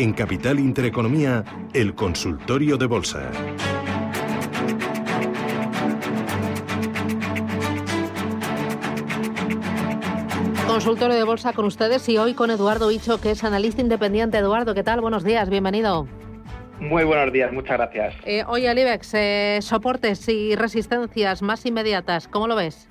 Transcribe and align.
En 0.00 0.14
Capital 0.14 0.58
Intereconomía, 0.58 1.44
el 1.74 1.94
consultorio 1.94 2.78
de 2.78 2.86
bolsa. 2.86 3.30
Consultorio 10.66 11.14
de 11.14 11.22
bolsa 11.24 11.52
con 11.52 11.66
ustedes 11.66 12.08
y 12.08 12.16
hoy 12.16 12.32
con 12.32 12.50
Eduardo 12.50 12.90
Hicho, 12.90 13.20
que 13.20 13.32
es 13.32 13.44
analista 13.44 13.82
independiente. 13.82 14.38
Eduardo, 14.38 14.72
¿qué 14.72 14.82
tal? 14.82 15.02
Buenos 15.02 15.22
días, 15.22 15.50
bienvenido. 15.50 16.08
Muy 16.78 17.04
buenos 17.04 17.30
días, 17.30 17.52
muchas 17.52 17.76
gracias. 17.76 18.14
Eh, 18.24 18.42
hoy 18.48 18.66
al 18.66 18.78
IBEX, 18.78 19.12
eh, 19.12 19.58
soportes 19.60 20.26
y 20.30 20.56
resistencias 20.56 21.42
más 21.42 21.66
inmediatas, 21.66 22.26
¿cómo 22.26 22.48
lo 22.48 22.56
ves? 22.56 22.88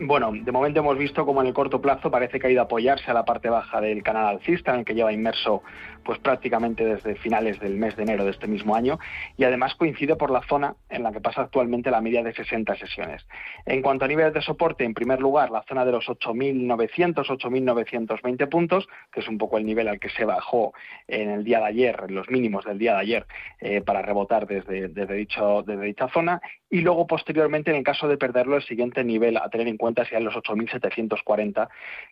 Bueno, 0.00 0.30
de 0.32 0.52
momento 0.52 0.78
hemos 0.78 0.96
visto 0.96 1.26
como 1.26 1.40
en 1.40 1.48
el 1.48 1.54
corto 1.54 1.80
plazo 1.80 2.08
parece 2.08 2.38
que 2.38 2.46
ha 2.46 2.50
ido 2.50 2.60
a 2.60 2.64
apoyarse 2.64 3.10
a 3.10 3.14
la 3.14 3.24
parte 3.24 3.48
baja 3.48 3.80
del 3.80 4.04
canal 4.04 4.26
alcista, 4.26 4.72
en 4.72 4.80
el 4.80 4.84
que 4.84 4.94
lleva 4.94 5.12
inmerso 5.12 5.64
pues 6.08 6.20
prácticamente 6.20 6.86
desde 6.86 7.16
finales 7.16 7.60
del 7.60 7.76
mes 7.76 7.94
de 7.94 8.04
enero 8.04 8.24
de 8.24 8.30
este 8.30 8.46
mismo 8.46 8.74
año 8.74 8.98
y 9.36 9.44
además 9.44 9.74
coincide 9.74 10.16
por 10.16 10.30
la 10.30 10.40
zona 10.40 10.74
en 10.88 11.02
la 11.02 11.12
que 11.12 11.20
pasa 11.20 11.42
actualmente 11.42 11.90
la 11.90 12.00
media 12.00 12.22
de 12.22 12.32
60 12.32 12.76
sesiones. 12.76 13.26
En 13.66 13.82
cuanto 13.82 14.06
a 14.06 14.08
niveles 14.08 14.32
de 14.32 14.40
soporte, 14.40 14.84
en 14.84 14.94
primer 14.94 15.20
lugar, 15.20 15.50
la 15.50 15.64
zona 15.68 15.84
de 15.84 15.92
los 15.92 16.06
8.900, 16.06 17.26
8.920 17.26 18.48
puntos, 18.48 18.88
que 19.12 19.20
es 19.20 19.28
un 19.28 19.36
poco 19.36 19.58
el 19.58 19.66
nivel 19.66 19.86
al 19.86 20.00
que 20.00 20.08
se 20.08 20.24
bajó 20.24 20.72
en 21.08 21.28
el 21.28 21.44
día 21.44 21.58
de 21.58 21.66
ayer, 21.66 22.10
los 22.10 22.30
mínimos 22.30 22.64
del 22.64 22.78
día 22.78 22.94
de 22.94 23.00
ayer, 23.00 23.26
eh, 23.60 23.82
para 23.82 24.00
rebotar 24.00 24.46
desde, 24.46 24.88
desde, 24.88 25.12
dicho, 25.12 25.62
desde 25.66 25.84
dicha 25.84 26.08
zona. 26.08 26.40
Y 26.70 26.80
luego, 26.80 27.06
posteriormente, 27.06 27.70
en 27.70 27.76
el 27.76 27.84
caso 27.84 28.08
de 28.08 28.16
perderlo, 28.16 28.56
el 28.56 28.62
siguiente 28.62 29.04
nivel 29.04 29.36
a 29.36 29.50
tener 29.50 29.68
en 29.68 29.76
cuenta 29.76 30.04
serían 30.04 30.24
los 30.24 30.34
8.740, 30.36 31.68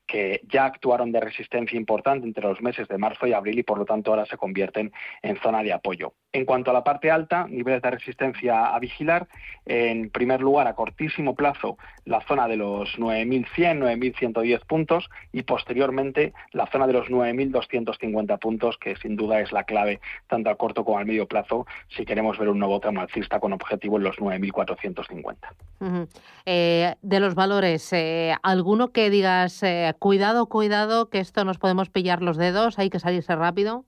que 0.07 0.43
ya 0.51 0.67
actuaron 0.67 1.13
de 1.13 1.21
resistencia 1.21 1.79
importante 1.79 2.27
entre 2.27 2.45
los 2.45 2.61
meses 2.61 2.89
de 2.89 2.99
marzo 2.99 3.27
y 3.27 3.33
abril 3.33 3.59
y 3.59 3.63
por 3.63 3.86
tanto 3.87 4.11
ahora 4.11 4.27
se 4.27 4.37
convierten 4.37 4.93
en 5.23 5.37
zona 5.39 5.63
de 5.63 5.73
apoyo. 5.73 6.15
En 6.37 6.45
cuanto 6.45 6.71
a 6.71 6.75
la 6.75 6.85
parte 6.85 7.11
alta, 7.11 7.47
niveles 7.49 7.81
de 7.81 7.91
resistencia 7.91 8.67
a 8.67 8.79
vigilar, 8.79 9.27
en 9.65 10.11
primer 10.11 10.43
lugar 10.43 10.67
a 10.67 10.75
cortísimo 10.75 11.35
plazo 11.35 11.79
la 12.05 12.21
zona 12.21 12.47
de 12.47 12.59
los 12.59 12.99
9.100, 12.99 13.79
9.110 13.81 14.67
puntos 14.67 15.09
y 15.33 15.45
posteriormente 15.45 16.35
la 16.53 16.67
zona 16.67 16.87
de 16.87 16.93
los 16.93 17.09
9.250 17.09 18.39
puntos, 18.39 18.77
que 18.77 18.97
sin 18.97 19.17
duda 19.17 19.41
es 19.41 19.51
la 19.51 19.65
clave 19.65 19.99
tanto 20.27 20.51
a 20.51 20.57
corto 20.57 20.85
como 20.85 20.99
al 20.99 21.07
medio 21.07 21.27
plazo 21.27 21.67
si 21.89 22.05
queremos 22.05 22.39
ver 22.39 22.51
un 22.51 22.59
nuevo 22.59 22.81
tramo 22.81 23.01
alcista 23.01 23.41
con 23.41 23.55
objetivo 23.55 23.97
en 23.97 24.05
los 24.05 24.17
9.450. 24.19 26.17
eh, 26.45 26.97
de 27.01 27.21
los 27.21 27.35
valores, 27.35 27.91
eh, 27.95 28.35
¿alguno 28.43 28.93
que 28.93 29.09
digas, 29.09 29.63
eh, 29.63 29.95
cuidado, 29.99 30.45
cuidado, 30.51 31.09
que 31.09 31.19
esto 31.19 31.47
nos 31.47 31.57
podemos 31.57 31.89
pillar 31.89 32.21
los 32.21 32.37
dedos, 32.37 32.79
hay 32.79 32.91
que 32.91 33.01
salirse 33.01 33.35
rápido? 33.35 33.87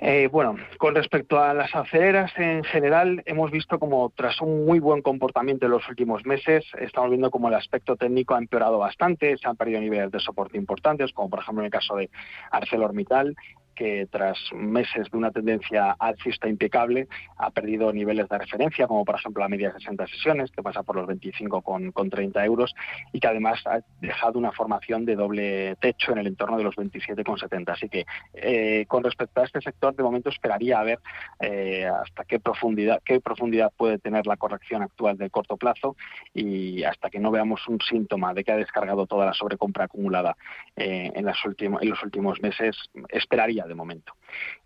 Eh, 0.00 0.28
bueno, 0.30 0.54
con 0.78 0.94
respecto 0.94 1.40
a 1.40 1.52
las 1.54 1.74
aceleras 1.74 2.30
en 2.36 2.62
general, 2.62 3.20
hemos 3.26 3.50
visto 3.50 3.80
como 3.80 4.10
tras 4.14 4.40
un 4.40 4.64
muy 4.64 4.78
buen 4.78 5.02
comportamiento 5.02 5.66
en 5.66 5.72
los 5.72 5.88
últimos 5.88 6.24
meses, 6.24 6.64
estamos 6.78 7.10
viendo 7.10 7.32
como 7.32 7.48
el 7.48 7.54
aspecto 7.54 7.96
técnico 7.96 8.34
ha 8.34 8.38
empeorado 8.38 8.78
bastante, 8.78 9.36
se 9.36 9.48
han 9.48 9.56
perdido 9.56 9.80
niveles 9.80 10.12
de 10.12 10.20
soporte 10.20 10.56
importantes, 10.56 11.12
como 11.12 11.28
por 11.28 11.40
ejemplo 11.40 11.62
en 11.62 11.66
el 11.66 11.72
caso 11.72 11.96
de 11.96 12.10
ArcelorMittal, 12.52 13.34
que 13.78 14.08
tras 14.10 14.36
meses 14.52 15.08
de 15.08 15.16
una 15.16 15.30
tendencia 15.30 15.92
alcista 16.00 16.48
impecable 16.48 17.06
ha 17.36 17.50
perdido 17.50 17.92
niveles 17.92 18.28
de 18.28 18.36
referencia, 18.36 18.88
como 18.88 19.04
por 19.04 19.14
ejemplo 19.14 19.40
la 19.40 19.48
media 19.48 19.68
de 19.68 19.74
60 19.74 20.08
sesiones, 20.08 20.50
que 20.50 20.64
pasa 20.64 20.82
por 20.82 20.96
los 20.96 21.06
25 21.06 21.62
con, 21.62 21.92
con 21.92 22.10
30 22.10 22.44
euros, 22.44 22.74
y 23.12 23.20
que 23.20 23.28
además 23.28 23.64
ha 23.66 23.78
dejado 24.00 24.36
una 24.36 24.50
formación 24.50 25.04
de 25.04 25.14
doble 25.14 25.76
techo 25.76 26.10
en 26.10 26.18
el 26.18 26.26
entorno 26.26 26.58
de 26.58 26.64
los 26.64 26.74
27,70. 26.74 27.70
Así 27.70 27.88
que 27.88 28.04
eh, 28.34 28.84
con 28.88 29.04
respecto 29.04 29.40
a 29.40 29.44
este 29.44 29.60
sector, 29.60 29.94
de 29.94 30.02
momento 30.02 30.28
esperaría 30.28 30.80
a 30.80 30.82
ver 30.82 30.98
eh, 31.38 31.86
hasta 31.86 32.24
qué 32.24 32.40
profundidad, 32.40 33.00
qué 33.04 33.20
profundidad 33.20 33.72
puede 33.76 33.98
tener 33.98 34.26
la 34.26 34.36
corrección 34.36 34.82
actual 34.82 35.16
de 35.18 35.30
corto 35.30 35.56
plazo 35.56 35.94
y 36.34 36.82
hasta 36.82 37.10
que 37.10 37.20
no 37.20 37.30
veamos 37.30 37.68
un 37.68 37.80
síntoma 37.80 38.34
de 38.34 38.42
que 38.42 38.50
ha 38.50 38.56
descargado 38.56 39.06
toda 39.06 39.24
la 39.24 39.34
sobrecompra 39.34 39.84
acumulada 39.84 40.36
eh, 40.74 41.12
en, 41.14 41.24
las 41.24 41.36
en 41.60 41.88
los 41.88 42.02
últimos 42.02 42.40
meses, 42.42 42.76
esperaría 43.10 43.67
de 43.68 43.74
momento. 43.74 44.14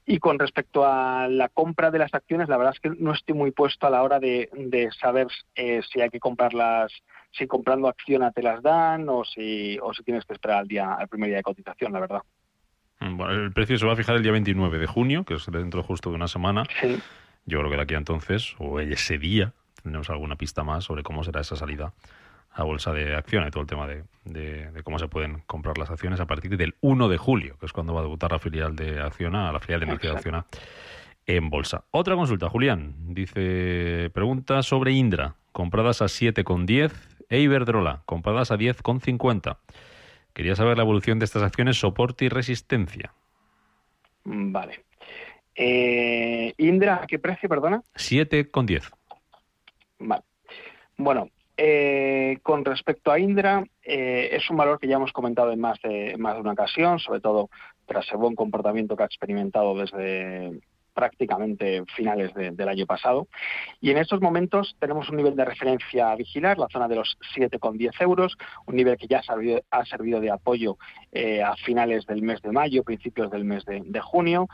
Y 0.06 0.18
con 0.18 0.38
respecto 0.38 0.84
a 0.86 1.28
la 1.28 1.48
compra 1.48 1.90
de 1.90 1.98
las 1.98 2.12
acciones, 2.14 2.48
la 2.48 2.56
verdad 2.56 2.74
es 2.74 2.80
que 2.80 2.90
no 2.98 3.12
estoy 3.12 3.34
muy 3.34 3.50
puesto 3.50 3.86
a 3.86 3.90
la 3.90 4.02
hora 4.02 4.18
de, 4.18 4.48
de 4.52 4.90
saber 4.92 5.28
eh, 5.54 5.80
si 5.92 6.00
hay 6.00 6.10
que 6.10 6.18
comprarlas, 6.18 6.92
si 7.30 7.46
comprando 7.46 7.88
acción 7.88 8.30
te 8.34 8.42
las 8.42 8.62
dan 8.62 9.08
o 9.08 9.24
si, 9.24 9.78
o 9.80 9.92
si 9.94 10.02
tienes 10.02 10.24
que 10.24 10.34
esperar 10.34 10.58
al, 10.58 10.68
día, 10.68 10.94
al 10.94 11.08
primer 11.08 11.28
día 11.28 11.38
de 11.38 11.42
cotización, 11.42 11.92
la 11.92 12.00
verdad. 12.00 12.22
Bueno, 13.00 13.30
el 13.30 13.52
precio 13.52 13.78
se 13.78 13.86
va 13.86 13.92
a 13.92 13.96
fijar 13.96 14.16
el 14.16 14.22
día 14.22 14.32
29 14.32 14.78
de 14.78 14.86
junio, 14.86 15.24
que 15.24 15.34
es 15.34 15.46
dentro 15.50 15.82
justo 15.82 16.10
de 16.10 16.16
una 16.16 16.28
semana. 16.28 16.64
Sí. 16.80 17.00
Yo 17.44 17.58
creo 17.58 17.70
que 17.70 17.76
de 17.76 17.82
aquí 17.82 17.94
a 17.94 17.98
entonces, 17.98 18.54
o 18.58 18.78
ese 18.78 19.18
día, 19.18 19.52
tendremos 19.82 20.08
alguna 20.10 20.36
pista 20.36 20.62
más 20.62 20.84
sobre 20.84 21.02
cómo 21.02 21.24
será 21.24 21.40
esa 21.40 21.56
salida 21.56 21.92
a 22.54 22.62
bolsa 22.64 22.92
de 22.92 23.14
acciones, 23.14 23.50
todo 23.50 23.62
el 23.62 23.66
tema 23.66 23.86
de, 23.86 24.04
de, 24.24 24.70
de, 24.70 24.82
cómo 24.82 24.98
se 24.98 25.08
pueden 25.08 25.42
comprar 25.46 25.78
las 25.78 25.90
acciones 25.90 26.20
a 26.20 26.26
partir 26.26 26.56
del 26.56 26.74
1 26.80 27.08
de 27.08 27.16
julio, 27.16 27.56
que 27.58 27.66
es 27.66 27.72
cuando 27.72 27.94
va 27.94 28.00
a 28.00 28.02
debutar 28.02 28.32
la 28.32 28.38
filial 28.38 28.76
de 28.76 29.00
Acciona, 29.00 29.52
la 29.52 29.60
filial 29.60 29.80
de 29.80 29.86
energía 29.86 30.10
de 30.10 30.16
Acciona 30.16 30.46
en 31.26 31.50
bolsa. 31.50 31.84
Otra 31.90 32.14
consulta, 32.14 32.48
Julián, 32.48 32.94
dice, 33.14 34.10
pregunta 34.12 34.62
sobre 34.62 34.92
Indra, 34.92 35.36
compradas 35.52 36.02
a 36.02 36.06
7,10 36.06 36.92
e 37.28 37.40
Iberdrola, 37.40 38.02
compradas 38.04 38.50
a 38.50 38.56
10,50. 38.56 39.56
Quería 40.32 40.56
saber 40.56 40.76
la 40.76 40.82
evolución 40.82 41.18
de 41.18 41.24
estas 41.24 41.42
acciones, 41.42 41.78
soporte 41.78 42.24
y 42.24 42.28
resistencia. 42.28 43.12
Vale. 44.24 44.84
Eh, 45.54 46.54
Indra, 46.58 47.00
¿a 47.02 47.06
qué 47.06 47.18
precio, 47.18 47.48
perdona? 47.48 47.82
7,10. 47.94 48.90
Vale. 49.98 50.22
Bueno, 50.96 51.28
eh, 51.56 52.38
con 52.42 52.64
respecto 52.64 53.10
a 53.10 53.18
Indra, 53.18 53.64
eh, 53.82 54.30
es 54.32 54.48
un 54.50 54.56
valor 54.56 54.78
que 54.78 54.88
ya 54.88 54.96
hemos 54.96 55.12
comentado 55.12 55.52
en 55.52 55.60
más 55.60 55.78
de, 55.82 56.16
más 56.18 56.34
de 56.34 56.40
una 56.40 56.52
ocasión, 56.52 56.98
sobre 56.98 57.20
todo 57.20 57.50
tras 57.86 58.10
el 58.10 58.18
buen 58.18 58.34
comportamiento 58.34 58.96
que 58.96 59.02
ha 59.02 59.06
experimentado 59.06 59.76
desde 59.76 60.60
prácticamente 60.94 61.84
finales 61.96 62.32
del 62.34 62.68
año 62.68 62.86
pasado. 62.86 63.26
Y 63.80 63.90
en 63.90 63.98
estos 63.98 64.20
momentos 64.20 64.76
tenemos 64.78 65.08
un 65.08 65.16
nivel 65.16 65.34
de 65.36 65.44
referencia 65.44 66.10
a 66.10 66.16
vigilar, 66.16 66.58
la 66.58 66.68
zona 66.68 66.86
de 66.86 66.96
los 66.96 67.16
7,10 67.34 68.00
euros, 68.00 68.36
un 68.66 68.76
nivel 68.76 68.96
que 68.98 69.06
ya 69.06 69.20
ha 69.70 69.84
servido, 69.84 70.20
de 70.20 70.30
apoyo 70.30 70.76
eh, 71.10 71.42
a 71.42 71.56
finales 71.56 72.04
del 72.06 72.22
mes 72.22 72.42
de 72.42 72.52
mayo, 72.52 72.84
principios 72.84 73.30
del 73.30 73.44
mes 73.44 73.64
de 73.64 74.00
junio, 74.00 74.48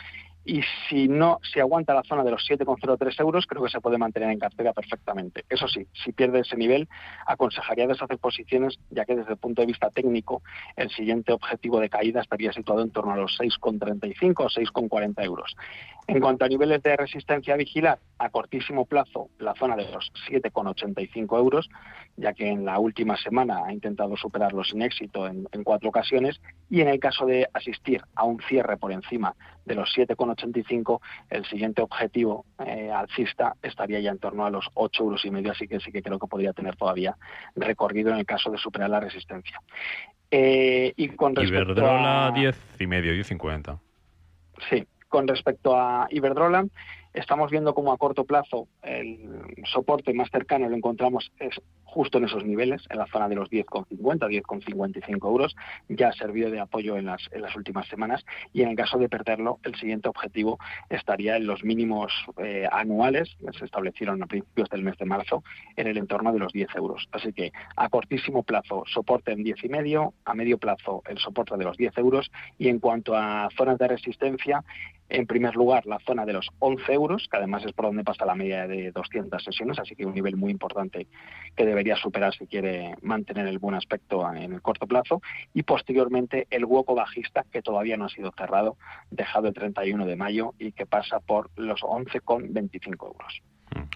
y 0.48 0.62
si 0.88 1.08
no 1.08 1.40
se 1.42 1.60
aguanta 1.60 1.92
la 1.92 2.02
zona 2.02 2.24
de 2.24 2.30
los 2.30 2.42
7,03 2.48 3.20
euros, 3.20 3.46
creo 3.46 3.62
que 3.62 3.68
se 3.68 3.82
puede 3.82 3.98
mantener 3.98 4.30
en 4.30 4.38
cartera 4.38 4.72
perfectamente. 4.72 5.44
Eso 5.46 5.68
sí, 5.68 5.86
si 5.92 6.12
pierde 6.12 6.40
ese 6.40 6.56
nivel, 6.56 6.88
aconsejaría 7.26 7.86
deshacer 7.86 8.16
posiciones, 8.16 8.78
ya 8.88 9.04
que 9.04 9.14
desde 9.14 9.32
el 9.32 9.36
punto 9.36 9.60
de 9.60 9.66
vista 9.66 9.90
técnico, 9.90 10.40
el 10.74 10.88
siguiente 10.88 11.34
objetivo 11.34 11.80
de 11.80 11.90
caída 11.90 12.22
estaría 12.22 12.50
situado 12.54 12.80
en 12.80 12.90
torno 12.90 13.12
a 13.12 13.18
los 13.18 13.38
6,35 13.38 14.34
o 14.38 14.48
6,40 14.48 15.22
euros. 15.22 15.54
En 16.08 16.20
cuanto 16.20 16.46
a 16.46 16.48
niveles 16.48 16.82
de 16.82 16.96
resistencia 16.96 17.52
a 17.52 17.58
vigilar, 17.58 17.98
a 18.18 18.30
cortísimo 18.30 18.86
plazo, 18.86 19.28
la 19.38 19.54
zona 19.54 19.76
de 19.76 19.92
los 19.92 20.10
7,85 20.30 21.36
euros, 21.36 21.68
ya 22.16 22.32
que 22.32 22.48
en 22.48 22.64
la 22.64 22.78
última 22.78 23.14
semana 23.18 23.66
ha 23.66 23.72
intentado 23.74 24.16
superarlo 24.16 24.64
sin 24.64 24.80
éxito 24.80 25.26
en, 25.26 25.46
en 25.52 25.64
cuatro 25.64 25.90
ocasiones, 25.90 26.40
y 26.70 26.80
en 26.80 26.88
el 26.88 26.98
caso 26.98 27.26
de 27.26 27.46
asistir 27.52 28.00
a 28.14 28.24
un 28.24 28.40
cierre 28.40 28.78
por 28.78 28.90
encima 28.90 29.34
de 29.66 29.74
los 29.74 29.94
7,85, 29.94 30.98
el 31.28 31.44
siguiente 31.44 31.82
objetivo 31.82 32.46
eh, 32.64 32.90
alcista 32.90 33.52
estaría 33.62 34.00
ya 34.00 34.10
en 34.10 34.18
torno 34.18 34.46
a 34.46 34.50
los 34.50 34.66
8 34.72 35.02
euros 35.02 35.26
y 35.26 35.30
medio, 35.30 35.52
así 35.52 35.68
que 35.68 35.78
sí 35.78 35.92
que 35.92 36.02
creo 36.02 36.18
que 36.18 36.26
podría 36.26 36.54
tener 36.54 36.74
todavía 36.74 37.18
recorrido 37.54 38.12
en 38.12 38.16
el 38.16 38.24
caso 38.24 38.50
de 38.50 38.56
superar 38.56 38.88
la 38.88 39.00
resistencia. 39.00 39.60
Eh, 40.30 40.94
y 40.96 41.08
con 41.08 41.36
respecto 41.36 41.72
Iberdrola 41.72 42.28
a... 42.28 42.32
10 42.32 42.80
y 42.80 42.86
medio, 42.86 43.12
10,50. 43.12 43.78
Sí, 44.70 44.86
con 45.08 45.26
respecto 45.26 45.76
a 45.76 46.06
Iberdrola, 46.10 46.66
estamos 47.14 47.50
viendo 47.50 47.74
como 47.74 47.92
a 47.92 47.98
corto 47.98 48.24
plazo 48.24 48.68
el 48.82 49.18
soporte 49.72 50.12
más 50.12 50.30
cercano 50.30 50.68
lo 50.68 50.76
encontramos 50.76 51.32
es 51.38 51.60
justo 51.84 52.18
en 52.18 52.24
esos 52.24 52.44
niveles, 52.44 52.82
en 52.90 52.98
la 52.98 53.06
zona 53.06 53.28
de 53.28 53.34
los 53.34 53.50
10,50, 53.50 53.88
10,55 53.98 55.26
euros, 55.26 55.56
ya 55.88 56.08
ha 56.08 56.12
servido 56.12 56.50
de 56.50 56.60
apoyo 56.60 56.96
en 56.98 57.06
las, 57.06 57.28
últimas 57.56 57.88
semanas 57.88 58.24
y 58.52 58.62
en 58.62 58.68
el 58.68 58.76
caso 58.76 58.98
de 58.98 59.08
perderlo, 59.08 59.58
el 59.64 59.74
siguiente 59.74 60.08
objetivo 60.08 60.58
estaría 60.90 61.36
en 61.36 61.46
los 61.46 61.64
mínimos 61.64 62.12
eh, 62.36 62.68
anuales 62.70 63.34
que 63.40 63.58
se 63.58 63.64
establecieron 63.64 64.22
a 64.22 64.26
principios 64.26 64.68
del 64.68 64.82
mes 64.82 64.98
de 64.98 65.06
marzo 65.06 65.42
en 65.76 65.86
el 65.86 65.96
entorno 65.96 66.32
de 66.32 66.38
los 66.38 66.52
10 66.52 66.68
euros. 66.76 67.08
Así 67.10 67.32
que 67.32 67.52
a 67.74 67.88
cortísimo 67.88 68.42
plazo 68.42 68.84
soporte 68.86 69.32
en 69.32 69.42
10 69.42 69.64
y 69.64 69.68
medio, 69.70 70.12
a 70.26 70.34
medio 70.34 70.58
plazo 70.58 71.02
el 71.08 71.18
soporte 71.18 71.56
de 71.56 71.64
los 71.64 71.78
10 71.78 71.96
euros 71.98 72.30
y 72.58 72.68
en 72.68 72.80
cuanto 72.80 73.16
a 73.16 73.48
zonas 73.56 73.78
de 73.78 73.88
resistencia, 73.88 74.62
en 75.08 75.26
primer 75.26 75.56
lugar, 75.56 75.86
la 75.86 75.98
zona 76.00 76.26
de 76.26 76.34
los 76.34 76.50
11 76.58 76.92
euros, 76.92 77.28
que 77.30 77.38
además 77.38 77.64
es 77.64 77.72
por 77.72 77.86
donde 77.86 78.04
pasa 78.04 78.26
la 78.26 78.34
media 78.34 78.66
de 78.66 78.92
200 78.92 79.42
sesiones, 79.42 79.78
así 79.78 79.96
que 79.96 80.04
un 80.04 80.12
nivel 80.14 80.36
muy 80.36 80.50
importante 80.50 81.06
que 81.56 81.64
debería 81.64 81.96
superar 81.96 82.34
si 82.34 82.46
quiere 82.46 82.94
mantener 83.02 83.46
el 83.46 83.58
buen 83.58 83.74
aspecto 83.74 84.30
en 84.34 84.52
el 84.52 84.60
corto 84.60 84.86
plazo. 84.86 85.22
Y 85.54 85.62
posteriormente 85.62 86.46
el 86.50 86.66
hueco 86.66 86.94
bajista, 86.94 87.46
que 87.50 87.62
todavía 87.62 87.96
no 87.96 88.04
ha 88.04 88.10
sido 88.10 88.32
cerrado, 88.36 88.76
dejado 89.10 89.48
el 89.48 89.54
31 89.54 90.04
de 90.04 90.16
mayo 90.16 90.52
y 90.58 90.72
que 90.72 90.84
pasa 90.86 91.20
por 91.20 91.48
los 91.56 91.80
11,25 91.80 93.06
euros. 93.06 93.40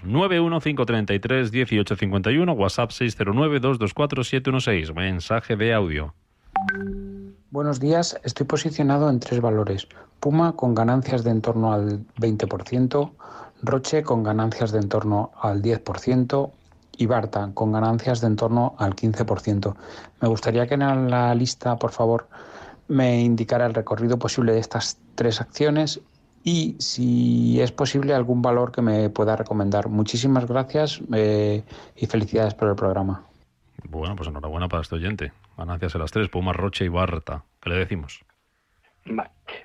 915331851, 0.04 2.56
WhatsApp 2.56 2.90
609224716, 2.90 4.94
mensaje 4.94 5.56
de 5.56 5.74
audio. 5.74 6.14
Buenos 7.52 7.80
días, 7.80 8.18
estoy 8.24 8.46
posicionado 8.46 9.10
en 9.10 9.20
tres 9.20 9.42
valores. 9.42 9.86
Puma 10.20 10.56
con 10.56 10.74
ganancias 10.74 11.22
de 11.22 11.32
en 11.32 11.42
torno 11.42 11.74
al 11.74 12.06
20%, 12.16 13.12
Roche 13.60 14.02
con 14.02 14.22
ganancias 14.22 14.72
de 14.72 14.78
en 14.78 14.88
torno 14.88 15.32
al 15.38 15.60
10% 15.60 16.50
y 16.96 17.04
Barta 17.04 17.50
con 17.52 17.72
ganancias 17.72 18.22
de 18.22 18.28
en 18.28 18.36
torno 18.36 18.74
al 18.78 18.96
15%. 18.96 19.74
Me 20.22 20.28
gustaría 20.28 20.66
que 20.66 20.76
en 20.76 21.10
la 21.10 21.34
lista, 21.34 21.76
por 21.76 21.90
favor, 21.90 22.26
me 22.88 23.20
indicara 23.20 23.66
el 23.66 23.74
recorrido 23.74 24.18
posible 24.18 24.54
de 24.54 24.60
estas 24.60 24.96
tres 25.14 25.42
acciones 25.42 26.00
y 26.42 26.76
si 26.78 27.60
es 27.60 27.70
posible 27.70 28.14
algún 28.14 28.40
valor 28.40 28.72
que 28.72 28.80
me 28.80 29.10
pueda 29.10 29.36
recomendar. 29.36 29.90
Muchísimas 29.90 30.46
gracias 30.46 31.02
eh, 31.12 31.64
y 31.96 32.06
felicidades 32.06 32.54
por 32.54 32.70
el 32.70 32.76
programa. 32.76 33.26
Bueno, 33.90 34.16
pues 34.16 34.30
enhorabuena 34.30 34.68
para 34.68 34.80
este 34.80 34.94
oyente. 34.94 35.32
Ganancias 35.56 35.94
a 35.94 35.98
las 35.98 36.10
tres, 36.10 36.28
Puma, 36.28 36.52
Roche 36.52 36.84
y 36.84 36.88
Barta. 36.88 37.44
¿Qué 37.60 37.70
le 37.70 37.76
decimos? 37.76 38.24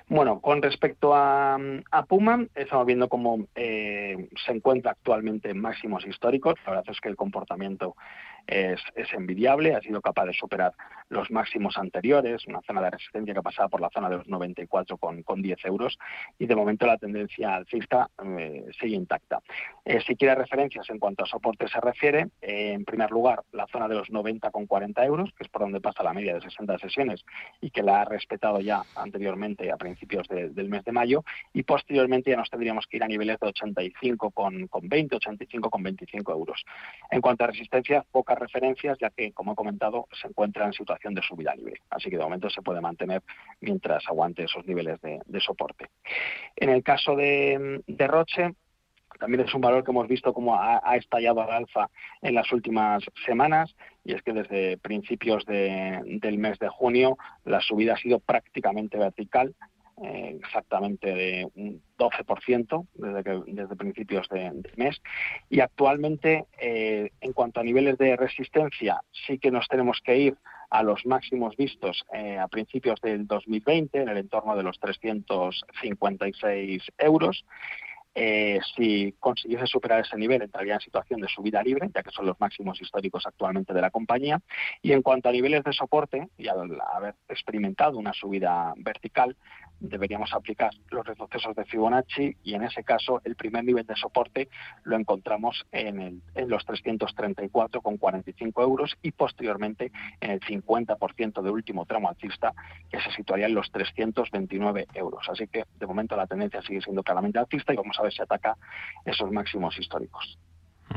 Bueno, 0.08 0.40
con 0.40 0.62
respecto 0.62 1.14
a, 1.14 1.58
Puma, 2.08 2.46
estamos 2.54 2.86
viendo 2.86 3.08
cómo 3.08 3.46
eh, 3.54 4.28
se 4.44 4.52
encuentra 4.52 4.92
actualmente 4.92 5.50
en 5.50 5.60
máximos 5.60 6.06
históricos. 6.06 6.54
La 6.64 6.72
verdad 6.72 6.92
es 6.92 7.00
que 7.00 7.08
el 7.08 7.16
comportamiento 7.16 7.94
es, 8.48 9.12
envidiable, 9.12 9.74
ha 9.74 9.80
sido 9.80 10.00
capaz 10.00 10.24
de 10.24 10.32
superar 10.32 10.72
los 11.10 11.30
máximos 11.30 11.76
anteriores, 11.76 12.46
una 12.46 12.62
zona 12.62 12.80
de 12.82 12.90
resistencia 12.90 13.34
que 13.34 13.42
pasaba 13.42 13.68
por 13.68 13.80
la 13.80 13.90
zona 13.90 14.08
de 14.08 14.16
los 14.16 14.28
94 14.28 14.96
con, 14.96 15.22
con 15.22 15.42
10 15.42 15.64
euros 15.66 15.98
y 16.38 16.46
de 16.46 16.56
momento 16.56 16.86
la 16.86 16.96
tendencia 16.96 17.54
alcista 17.54 18.10
eh, 18.24 18.64
sigue 18.78 18.96
intacta. 18.96 19.40
Eh, 19.84 20.00
si 20.06 20.16
quiere 20.16 20.34
referencias 20.34 20.88
en 20.90 20.98
cuanto 20.98 21.24
a 21.24 21.26
soporte 21.26 21.68
se 21.68 21.80
refiere, 21.80 22.28
eh, 22.40 22.72
en 22.72 22.84
primer 22.84 23.10
lugar 23.10 23.42
la 23.52 23.66
zona 23.66 23.88
de 23.88 23.96
los 23.96 24.10
90 24.10 24.50
con 24.50 24.66
40 24.66 25.04
euros, 25.04 25.30
que 25.36 25.44
es 25.44 25.50
por 25.50 25.62
donde 25.62 25.80
pasa 25.80 26.02
la 26.02 26.14
media 26.14 26.34
de 26.34 26.40
60 26.40 26.78
sesiones 26.78 27.24
y 27.60 27.70
que 27.70 27.82
la 27.82 28.02
ha 28.02 28.04
respetado 28.04 28.60
ya 28.60 28.82
anteriormente 28.96 29.70
principios 29.78 30.26
del 30.28 30.68
mes 30.68 30.84
de 30.84 30.92
mayo 30.92 31.24
y 31.52 31.62
posteriormente 31.62 32.30
ya 32.30 32.36
nos 32.36 32.50
tendríamos 32.50 32.86
que 32.86 32.98
ir 32.98 33.04
a 33.04 33.08
niveles 33.08 33.38
de 33.40 33.48
85 33.48 34.30
con, 34.30 34.66
con 34.68 34.88
20, 34.88 35.16
85 35.16 35.70
con 35.70 35.82
25 35.82 36.32
euros. 36.32 36.64
En 37.10 37.20
cuanto 37.20 37.44
a 37.44 37.48
resistencia, 37.48 38.04
poca 38.10 38.34
referencias, 38.34 38.98
ya 39.00 39.10
que, 39.10 39.32
como 39.32 39.52
he 39.52 39.56
comentado, 39.56 40.08
se 40.20 40.28
encuentra 40.28 40.66
en 40.66 40.72
situación 40.72 41.14
de 41.14 41.22
subida 41.22 41.54
libre. 41.54 41.80
Así 41.90 42.10
que 42.10 42.16
de 42.16 42.22
momento 42.22 42.50
se 42.50 42.62
puede 42.62 42.80
mantener 42.80 43.22
mientras 43.60 44.06
aguante 44.08 44.44
esos 44.44 44.66
niveles 44.66 45.00
de, 45.00 45.40
soporte. 45.40 45.86
En 46.56 46.70
el 46.70 46.82
caso 46.82 47.14
de, 47.14 47.82
Roche, 47.86 48.54
también 49.18 49.46
es 49.46 49.54
un 49.54 49.60
valor 49.60 49.84
que 49.84 49.90
hemos 49.90 50.08
visto 50.08 50.32
como 50.32 50.54
ha, 50.54 50.96
estallado 50.96 51.42
al 51.42 51.50
alza 51.50 51.90
en 52.22 52.34
las 52.34 52.50
últimas 52.52 53.04
semanas 53.26 53.74
y 54.04 54.14
es 54.14 54.22
que 54.22 54.32
desde 54.32 54.78
principios 54.78 55.44
del 55.44 56.38
mes 56.38 56.58
de 56.58 56.68
junio 56.68 57.18
la 57.44 57.60
subida 57.60 57.94
ha 57.94 57.98
sido 57.98 58.20
prácticamente 58.20 58.98
vertical 58.98 59.54
eh, 60.00 60.38
exactamente 60.38 61.12
de 61.12 61.50
un 61.56 61.82
12% 61.98 62.86
desde, 62.94 63.76
principios 63.76 64.28
de, 64.28 64.52
mes. 64.76 65.02
Y 65.50 65.58
actualmente, 65.58 66.44
eh, 66.60 67.10
en 67.20 67.32
cuanto 67.32 67.58
a 67.58 67.64
niveles 67.64 67.98
de 67.98 68.16
resistencia, 68.16 69.02
sí 69.26 69.40
que 69.40 69.50
nos 69.50 69.66
tenemos 69.66 70.00
que 70.04 70.16
ir 70.16 70.36
a 70.70 70.84
los 70.84 71.04
máximos 71.04 71.56
vistos 71.56 72.04
eh, 72.12 72.38
a 72.38 72.46
principios 72.46 73.00
del 73.00 73.26
2020, 73.26 74.02
en 74.02 74.08
el 74.08 74.18
entorno 74.18 74.54
de 74.54 74.62
los 74.62 74.78
356 74.78 76.82
euros. 76.98 77.44
Si 78.76 79.14
consiguiese 79.20 79.66
superar 79.66 80.00
ese 80.00 80.16
nivel, 80.16 80.42
entraría 80.42 80.74
en 80.74 80.80
situación 80.80 81.20
de 81.20 81.28
subida 81.28 81.62
libre, 81.62 81.90
ya 81.94 82.02
que 82.02 82.10
son 82.10 82.26
los 82.26 82.40
máximos 82.40 82.80
históricos 82.80 83.24
actualmente 83.26 83.72
de 83.72 83.80
la 83.80 83.90
compañía. 83.90 84.40
Y 84.82 84.92
en 84.92 85.02
cuanto 85.02 85.28
a 85.28 85.32
niveles 85.32 85.62
de 85.64 85.72
soporte, 85.72 86.28
y 86.36 86.48
al 86.48 86.80
haber 86.92 87.14
experimentado 87.28 87.98
una 87.98 88.12
subida 88.12 88.72
vertical, 88.76 89.36
deberíamos 89.80 90.32
aplicar 90.32 90.70
los 90.90 91.06
retrocesos 91.06 91.54
de 91.54 91.64
Fibonacci 91.64 92.36
y 92.42 92.54
en 92.54 92.64
ese 92.64 92.82
caso 92.82 93.20
el 93.24 93.36
primer 93.36 93.62
nivel 93.64 93.86
de 93.86 93.94
soporte 93.94 94.48
lo 94.82 94.96
encontramos 94.96 95.64
en, 95.70 96.20
en 96.34 96.48
los 96.48 96.66
334,45 96.66 98.62
euros 98.62 98.96
y 99.02 99.12
posteriormente 99.12 99.92
en 100.20 100.32
el 100.32 100.40
50% 100.40 101.42
de 101.42 101.50
último 101.50 101.86
tramo 101.86 102.08
alcista 102.08 102.52
que 102.90 103.00
se 103.00 103.12
situaría 103.12 103.46
en 103.46 103.54
los 103.54 103.70
329 103.70 104.88
euros. 104.94 105.28
Así 105.28 105.46
que 105.46 105.64
de 105.78 105.86
momento 105.86 106.16
la 106.16 106.26
tendencia 106.26 106.60
sigue 106.62 106.80
siendo 106.80 107.04
claramente 107.04 107.38
alcista 107.38 107.72
y 107.72 107.76
vamos 107.76 107.96
a 107.98 108.02
ver 108.02 108.07
si 108.10 108.22
ataca 108.22 108.56
esos 109.04 109.30
máximos 109.30 109.78
históricos. 109.78 110.38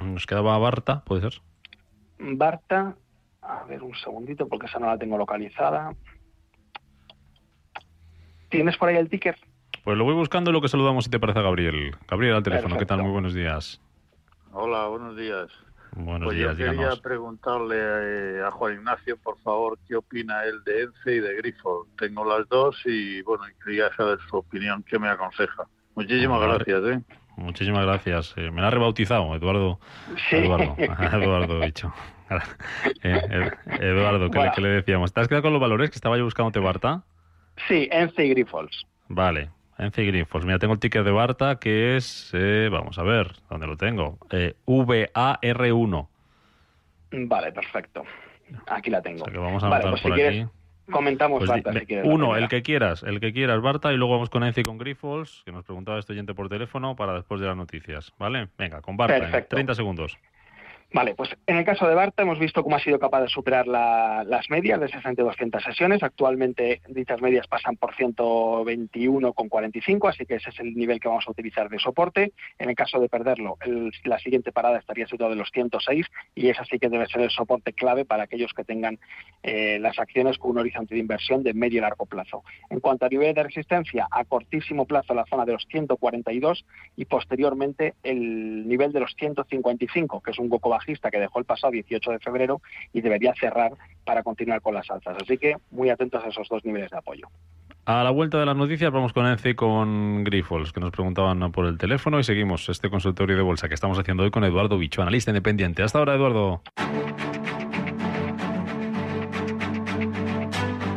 Nos 0.03 0.25
quedaba 0.25 0.58
Barta, 0.58 1.03
¿puede 1.03 1.22
ser? 1.30 1.41
Barta, 2.20 2.96
a 3.41 3.63
ver 3.65 3.84
un 3.84 3.96
segundito 3.96 4.48
porque 4.48 4.68
esa 4.68 4.80
no 4.80 4.88
la 4.88 4.98
tengo 4.98 5.18
localizada. 5.18 5.94
¿Tienes 8.50 8.77
por 8.77 8.89
ahí 8.89 8.98
el 8.98 9.10
ticker? 9.10 9.36
Pues 9.84 9.98
lo 9.98 10.03
voy 10.03 10.13
buscando 10.13 10.51
lo 10.51 10.62
que 10.62 10.68
saludamos 10.68 11.06
si 11.06 11.10
te 11.10 11.20
parece 11.20 11.39
a 11.39 11.44
Gabriel. 11.44 11.96
Gabriel 12.08 12.36
al 12.36 12.44
teléfono, 12.44 12.77
¿qué 12.77 12.86
tal? 12.86 13.01
Muy 13.01 13.12
buenos 13.12 13.34
días. 13.34 13.82
Hola, 14.51 14.88
buenos 14.88 15.15
días. 15.15 15.50
Buenos 15.94 16.27
pues 16.27 16.38
días, 16.38 16.51
yo 16.51 16.58
quería 16.58 16.72
díganos. 16.74 17.01
preguntarle 17.01 17.75
eh, 17.77 18.44
a 18.46 18.51
Juan 18.51 18.75
Ignacio, 18.75 19.18
por 19.18 19.38
favor, 19.39 19.77
qué 19.88 19.96
opina 19.96 20.44
él 20.46 20.63
de 20.63 20.84
ENCE 20.84 21.15
y 21.15 21.20
de 21.20 21.36
Grifo. 21.36 21.88
Tengo 21.98 22.24
las 22.24 22.48
dos 22.48 22.77
y, 22.86 23.22
bueno, 23.24 23.44
quería 23.63 23.94
saber 23.96 24.20
su 24.30 24.38
opinión, 24.38 24.84
qué 24.84 25.00
me 25.00 25.10
aconseja. 25.10 25.63
Muchísimas 25.95 26.41
gracias, 26.41 26.83
¿eh? 26.86 27.01
Muchísimas 27.38 27.86
gracias. 27.86 28.33
Eh, 28.38 28.51
me 28.51 28.62
la 28.62 28.67
ha 28.67 28.71
rebautizado, 28.71 29.36
Eduardo. 29.36 29.79
Sí. 30.29 30.36
Eduardo, 30.38 30.75
Eduardo, 30.77 31.60
dicho. 31.62 31.93
Eh, 33.03 33.51
Eduardo, 33.81 34.29
¿qué, 34.29 34.38
le- 34.38 34.39
Bueno. 34.39 34.51
qué 34.55 34.62
le 34.62 34.69
decíamos? 34.69 35.12
¿Te 35.13 35.19
has 35.19 35.27
quedado 35.27 35.41
con 35.43 35.51
los 35.53 35.62
valores 35.62 35.89
que 35.89 35.95
estaba 35.95 36.17
yo 36.17 36.24
buscando 36.24 36.62
Barta? 36.62 37.03
Sí, 37.67 37.89
Ence 37.91 38.25
y 38.25 38.29
Grifols. 38.29 38.86
Vale, 39.10 39.50
Ence 39.77 40.03
Grifos. 40.05 40.45
Mira, 40.45 40.57
tengo 40.57 40.74
el 40.74 40.79
ticket 40.79 41.03
de 41.03 41.12
Barta 41.12 41.57
que 41.60 41.98
es, 41.98 42.29
eh, 42.33 42.69
vamos 42.71 42.98
a 43.00 43.03
ver, 43.03 43.33
¿dónde 43.50 43.67
lo 43.67 43.75
tengo? 43.75 44.17
Eh, 44.29 44.55
VAR1. 44.65 46.07
Vale, 47.12 47.51
perfecto. 47.51 48.03
Aquí 48.67 48.89
la 48.89 49.01
tengo. 49.01 49.24
O 49.24 49.25
sea 49.25 49.33
que 49.33 49.39
vamos 49.39 49.63
a 49.63 49.69
vale, 49.69 49.89
pues 49.89 50.01
si 50.01 50.07
por 50.07 50.15
quieres, 50.15 50.43
aquí. 50.45 50.51
Comentamos 50.91 51.39
Pues 51.39 51.50
Barta, 51.50 51.74
si 51.74 51.86
quieres. 51.86 52.05
uno, 52.07 52.36
el 52.36 52.48
que 52.48 52.62
quieras, 52.62 53.03
el 53.03 53.19
que 53.19 53.33
quieras, 53.33 53.62
Barta, 53.62 53.91
y 53.91 53.98
luego 53.98 54.13
vamos 54.13 54.29
con 54.29 54.43
Ence 54.43 54.62
y 54.62 54.63
con 54.63 54.77
Grifols, 54.77 55.41
que 55.45 55.51
nos 55.51 55.63
preguntaba 55.65 55.98
este 56.00 56.13
oyente 56.13 56.33
por 56.36 56.50
teléfono 56.50 56.95
para 56.95 57.13
después 57.13 57.41
de 57.41 57.48
las 57.48 57.57
noticias, 57.57 58.13
¿vale? 58.19 58.50
Venga, 58.57 58.81
con 58.81 58.98
Barta, 58.98 59.15
en 59.17 59.21
Perfecto. 59.24 59.55
30 59.55 59.75
segundos. 59.75 60.17
Vale, 60.93 61.15
pues 61.15 61.29
en 61.48 61.55
el 61.55 61.63
caso 61.63 61.88
de 61.88 61.95
Barta 61.95 62.24
hemos 62.24 62.38
visto 62.38 62.63
cómo 62.63 62.75
ha 62.75 62.79
sido 62.79 63.00
capaz 63.00 63.21
de 63.21 63.29
superar 63.29 63.65
la- 63.65 64.25
las 64.27 64.50
medias 64.50 64.77
de 64.77 64.89
60 64.89 65.21
y 65.21 65.25
200 65.25 65.63
sesiones. 65.63 66.03
Actualmente 66.03 66.81
dichas 66.89 67.21
medias 67.21 67.48
pasan 67.48 67.77
por 67.77 67.95
121,45, 67.95 70.10
así 70.10 70.25
que 70.25 70.36
ese 70.36 70.50
es 70.50 70.60
el 70.60 70.74
nivel 70.74 71.00
que 71.00 71.07
vamos 71.07 71.24
a 71.25 71.31
utilizar 71.31 71.69
de 71.69 71.79
soporte. 71.79 72.33
En 72.60 72.69
el 72.69 72.75
caso 72.75 73.00
de 73.00 73.07
perderlo, 73.07 73.57
la 74.03 74.19
siguiente 74.19 74.51
parada 74.51 74.79
estaría 74.79 75.07
situada 75.07 75.31
en 75.31 75.39
los 75.39 75.50
106 75.51 76.07
y 76.36 76.50
ese 76.50 76.65
sí 76.65 76.77
que 76.77 76.89
debe 76.89 77.07
ser 77.07 77.21
el 77.21 77.29
soporte 77.29 77.71
clave 77.71 78.03
para 78.03 78.24
aquellos 78.24 78.51
que 78.53 78.65
tengan 78.65 79.00
eh, 79.43 79.79
las 79.79 79.98
acciones 79.98 80.38
con 80.38 80.51
un 80.51 80.57
horizonte 80.57 80.95
de 80.95 81.00
inversión 81.00 81.41
de 81.41 81.53
medio 81.53 81.77
y 81.77 81.81
largo 81.81 82.05
plazo. 82.05 82.43
En 82.69 82.81
cuanto 82.81 83.05
a 83.05 83.10
nivel 83.10 83.33
de 83.33 83.43
resistencia, 83.43 84.07
a 84.12 84.25
cortísimo 84.25 84.86
plazo 84.86 85.13
la 85.13 85.25
zona 85.25 85.45
de 85.45 85.53
los 85.53 85.65
142 85.71 86.65
y 86.98 87.05
posteriormente 87.05 87.93
el 88.03 88.67
nivel 88.67 88.91
de 88.91 89.00
los 89.00 89.15
155, 89.17 90.21
que 90.21 90.31
es 90.31 90.39
un 90.39 90.51
hueco 90.51 90.69
bajista 90.81 91.11
que 91.11 91.19
dejó 91.19 91.39
el 91.39 91.45
pasado 91.45 91.71
18 91.71 92.11
de 92.11 92.19
febrero 92.19 92.61
y 92.93 93.01
debería 93.01 93.33
cerrar 93.39 93.73
para 94.03 94.23
continuar 94.23 94.61
con 94.61 94.73
las 94.73 94.89
alzas. 94.89 95.15
Así 95.21 95.38
que 95.38 95.55
muy 95.69 95.89
atentos 95.89 96.23
a 96.23 96.27
esos 96.27 96.47
dos 96.50 96.65
niveles 96.65 96.89
de 96.89 96.97
apoyo. 96.97 97.27
A 97.85 98.03
la 98.03 98.11
vuelta 98.11 98.39
de 98.39 98.45
las 98.45 98.55
noticias 98.55 98.91
vamos 98.91 99.11
con 99.13 99.25
Ence 99.25 99.50
y 99.50 99.55
con 99.55 100.23
Grifols, 100.23 100.71
que 100.71 100.79
nos 100.79 100.91
preguntaban 100.91 101.51
por 101.51 101.65
el 101.65 101.77
teléfono 101.77 102.19
y 102.19 102.23
seguimos 102.23 102.69
este 102.69 102.89
consultorio 102.89 103.35
de 103.35 103.41
bolsa 103.41 103.67
que 103.67 103.73
estamos 103.73 103.97
haciendo 103.97 104.23
hoy 104.23 104.31
con 104.31 104.43
Eduardo 104.43 104.77
Bicho, 104.77 105.01
analista 105.01 105.31
independiente. 105.31 105.83
Hasta 105.83 106.00
ahora, 106.00 106.15
Eduardo. 106.15 106.61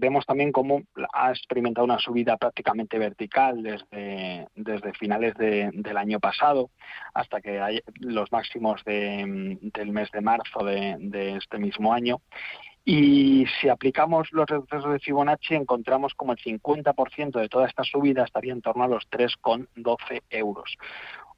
vemos 0.00 0.24
también 0.24 0.52
cómo 0.52 0.80
ha 1.12 1.28
experimentado 1.30 1.84
una 1.84 1.98
subida 1.98 2.38
prácticamente 2.38 2.98
vertical 2.98 3.62
desde, 3.62 4.46
desde 4.54 4.94
finales 4.94 5.34
de- 5.34 5.68
del 5.74 5.98
año 5.98 6.18
pasado 6.18 6.70
hasta 7.12 7.42
que 7.42 7.60
hay 7.60 7.80
los 8.00 8.32
máximos 8.32 8.82
de- 8.84 9.58
del 9.60 9.92
mes 9.92 10.10
de 10.12 10.22
marzo 10.22 10.64
de, 10.64 10.96
de 10.98 11.36
este 11.36 11.58
mismo 11.58 11.92
año. 11.92 12.22
Y 12.84 13.46
si 13.60 13.68
aplicamos 13.68 14.32
los 14.32 14.48
retrocesos 14.48 14.92
de 14.92 14.98
Fibonacci, 14.98 15.54
encontramos 15.54 16.14
como 16.14 16.32
el 16.32 16.38
50% 16.38 17.40
de 17.40 17.48
toda 17.48 17.68
esta 17.68 17.84
subida 17.84 18.24
estaría 18.24 18.52
en 18.52 18.60
torno 18.60 18.82
a 18.82 18.88
los 18.88 19.08
3,12 19.08 20.22
euros. 20.30 20.76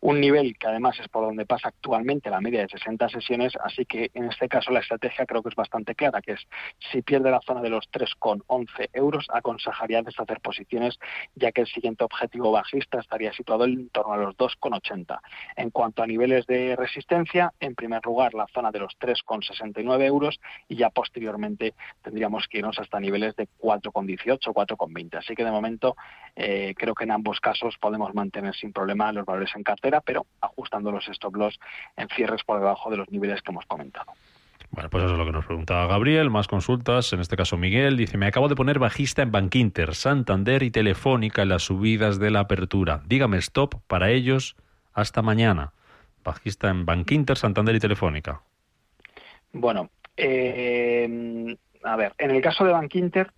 Un 0.05 0.21
nivel 0.21 0.59
que 0.59 0.67
además 0.67 1.01
es 1.01 1.09
por 1.09 1.25
donde 1.25 1.47
pasa 1.47 1.69
actualmente 1.69 2.29
la 2.29 2.43
media 2.43 2.61
de 2.61 2.69
60 2.69 3.09
sesiones, 3.09 3.55
así 3.65 3.87
que 3.87 4.11
en 4.13 4.25
este 4.25 4.51
caso 4.51 4.71
la 4.71 4.81
estrategia 4.81 5.25
creo 5.25 5.43
que 5.43 5.49
es 5.49 5.55
bastante 5.55 5.95
clara, 5.95 6.21
que 6.21 6.33
es 6.33 6.47
si 6.93 7.01
pierde 7.01 7.31
la 7.31 7.41
zona 7.41 7.63
de 7.63 7.71
los 7.71 7.91
3,11 7.91 8.91
euros, 8.93 9.27
aconsejaría 9.33 10.03
deshacer 10.03 10.43
posiciones, 10.43 10.99
ya 11.35 11.53
que 11.53 11.63
el 11.63 11.67
siguiente 11.69 12.05
objetivo 12.05 12.53
bajista 12.53 13.01
estaría 13.01 13.33
situado 13.33 13.65
en 13.65 13.89
torno 13.89 14.13
a 14.13 14.19
los 14.19 14.37
2,80. 14.37 15.21
En 15.57 15.71
cuanto 15.71 16.03
a 16.03 16.07
niveles 16.07 16.45
de 16.45 16.77
resistencia, 16.77 17.55
en 17.59 17.75
primer 17.75 18.05
lugar 18.05 18.35
la 18.35 18.47
zona 18.53 18.71
de 18.71 18.81
los 18.81 18.93
3,69 18.99 20.05
euros 20.05 20.39
y 20.69 20.77
ya 20.77 20.91
posteriormente 20.91 21.73
tendríamos 22.03 22.47
que 22.47 22.59
irnos 22.59 22.79
hasta 22.79 23.01
niveles 23.01 23.37
de 23.37 23.49
4,18, 23.59 24.53
4,20. 24.53 25.17
Así 25.17 25.35
que 25.35 25.45
de 25.45 25.51
momento 25.51 25.97
eh, 26.37 26.75
creo 26.77 26.95
que 26.95 27.05
en 27.05 27.13
ambos 27.13 27.41
casos 27.41 27.79
podemos 27.81 28.13
mantener 28.13 28.55
sin 28.55 28.71
problema 28.71 29.11
los 29.11 29.25
valores 29.25 29.51
en 29.57 29.63
cartera, 29.63 29.94
pero 30.01 30.27
ajustando 30.41 30.91
los 30.91 31.09
stop 31.09 31.37
loss 31.37 31.59
en 31.97 32.09
cierres 32.09 32.43
por 32.45 32.59
debajo 32.59 32.91
de 32.91 32.97
los 32.97 33.11
niveles 33.11 33.43
que 33.43 33.51
hemos 33.51 33.67
comentado. 33.67 34.13
Bueno, 34.71 34.91
pues 34.91 35.05
eso 35.05 35.13
es 35.13 35.19
lo 35.19 35.25
que 35.25 35.33
nos 35.33 35.47
preguntaba 35.47 35.87
Gabriel. 35.87 36.31
Más 36.31 36.49
consultas, 36.49 37.13
en 37.13 37.21
este 37.21 37.37
caso 37.37 37.57
Miguel. 37.57 37.97
Dice, 37.97 38.19
me 38.19 38.27
acabo 38.27 38.49
de 38.49 38.57
poner 38.57 38.81
bajista 38.81 39.23
en 39.23 39.31
Bankinter, 39.31 39.95
Santander 39.95 40.65
y 40.65 40.71
Telefónica 40.71 41.43
en 41.43 41.51
las 41.51 41.63
subidas 41.63 42.19
de 42.19 42.31
la 42.31 42.41
apertura. 42.41 43.01
Dígame 43.07 43.37
stop 43.39 43.77
para 43.87 44.11
ellos 44.11 44.57
hasta 44.93 45.23
mañana. 45.23 45.73
Bajista 46.25 46.71
en 46.71 46.87
Bankinter, 46.87 47.37
Santander 47.37 47.77
y 47.77 47.81
Telefónica. 47.81 48.41
Bueno, 49.53 49.91
eh, 50.17 51.57
a 51.85 51.97
ver, 51.97 52.15
en 52.19 52.31
el 52.33 52.43
caso 52.43 52.65
de 52.65 52.73
Bankinter 52.73 53.33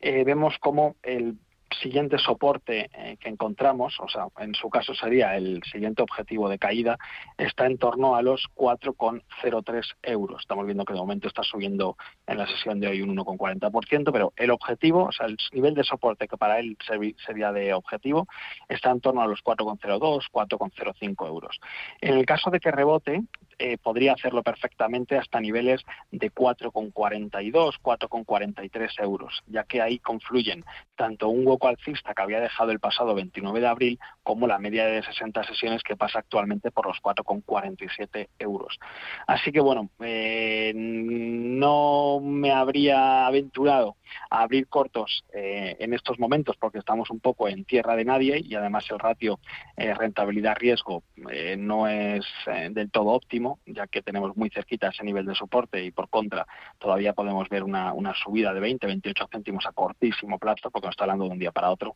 eh, 0.00 0.24
vemos 0.24 0.58
como 0.58 0.96
el 1.02 1.38
siguiente 1.74 2.18
soporte 2.18 2.90
eh, 2.92 3.16
que 3.18 3.28
encontramos, 3.28 3.98
o 4.00 4.08
sea, 4.08 4.26
en 4.38 4.54
su 4.54 4.68
caso 4.70 4.94
sería 4.94 5.36
el 5.36 5.62
siguiente 5.64 6.02
objetivo 6.02 6.48
de 6.48 6.58
caída, 6.58 6.98
está 7.38 7.66
en 7.66 7.78
torno 7.78 8.14
a 8.16 8.22
los 8.22 8.48
4,03 8.54 9.82
euros. 10.02 10.40
Estamos 10.40 10.66
viendo 10.66 10.84
que 10.84 10.94
de 10.94 11.00
momento 11.00 11.28
está 11.28 11.42
subiendo 11.42 11.96
en 12.26 12.38
la 12.38 12.46
sesión 12.46 12.80
de 12.80 12.88
hoy 12.88 13.02
un 13.02 13.16
1,40%, 13.16 14.10
pero 14.12 14.32
el 14.36 14.50
objetivo, 14.50 15.04
o 15.04 15.12
sea, 15.12 15.26
el 15.26 15.36
nivel 15.52 15.74
de 15.74 15.84
soporte 15.84 16.28
que 16.28 16.36
para 16.36 16.58
él 16.58 16.76
sería 17.24 17.52
de 17.52 17.74
objetivo, 17.74 18.26
está 18.68 18.90
en 18.90 19.00
torno 19.00 19.22
a 19.22 19.26
los 19.26 19.42
4,02, 19.42 20.24
4,05 20.32 21.26
euros. 21.26 21.60
En 22.00 22.14
el 22.14 22.26
caso 22.26 22.50
de 22.50 22.60
que 22.60 22.70
rebote, 22.70 23.22
eh, 23.58 23.78
podría 23.78 24.14
hacerlo 24.14 24.42
perfectamente 24.42 25.16
hasta 25.16 25.40
niveles 25.40 25.82
de 26.10 26.32
4,42, 26.32 27.74
4,43 27.80 29.02
euros, 29.02 29.42
ya 29.46 29.64
que 29.64 29.80
ahí 29.80 29.98
confluyen 29.98 30.64
tanto 30.96 31.28
un 31.28 31.46
hueco 31.46 31.61
alcista 31.68 32.14
que 32.14 32.22
había 32.22 32.40
dejado 32.40 32.70
el 32.70 32.80
pasado 32.80 33.14
29 33.14 33.60
de 33.60 33.66
abril 33.66 33.98
como 34.22 34.46
la 34.46 34.58
media 34.58 34.86
de 34.86 35.02
60 35.02 35.44
sesiones 35.44 35.82
que 35.82 35.96
pasa 35.96 36.18
actualmente 36.18 36.70
por 36.70 36.86
los 36.86 36.98
4,47 37.02 38.28
euros. 38.38 38.78
Así 39.26 39.52
que 39.52 39.60
bueno, 39.60 39.90
eh, 40.00 40.72
no 40.74 42.20
me 42.22 42.52
habría 42.52 43.26
aventurado 43.26 43.96
abrir 44.30 44.68
cortos 44.68 45.24
eh, 45.32 45.76
en 45.78 45.94
estos 45.94 46.18
momentos 46.18 46.56
porque 46.56 46.78
estamos 46.78 47.10
un 47.10 47.20
poco 47.20 47.48
en 47.48 47.64
tierra 47.64 47.96
de 47.96 48.04
nadie 48.04 48.42
y 48.44 48.54
además 48.54 48.84
el 48.90 48.98
ratio 48.98 49.38
eh, 49.76 49.94
rentabilidad-riesgo 49.94 51.02
eh, 51.30 51.56
no 51.56 51.88
es 51.88 52.24
del 52.70 52.90
todo 52.90 53.06
óptimo, 53.06 53.58
ya 53.66 53.86
que 53.86 54.02
tenemos 54.02 54.36
muy 54.36 54.50
cerquita 54.50 54.88
ese 54.88 55.04
nivel 55.04 55.26
de 55.26 55.34
soporte 55.34 55.82
y 55.84 55.90
por 55.90 56.08
contra 56.08 56.46
todavía 56.78 57.12
podemos 57.12 57.48
ver 57.48 57.62
una, 57.62 57.92
subida 58.14 58.52
de 58.52 58.60
20, 58.60 58.86
28 58.86 59.28
céntimos 59.30 59.66
a 59.66 59.72
cortísimo 59.72 60.38
plazo 60.38 60.70
porque 60.70 60.86
no 60.86 60.90
está 60.90 61.04
hablando 61.04 61.24
de 61.24 61.30
un 61.30 61.38
día 61.38 61.52
para 61.52 61.70
otro. 61.70 61.94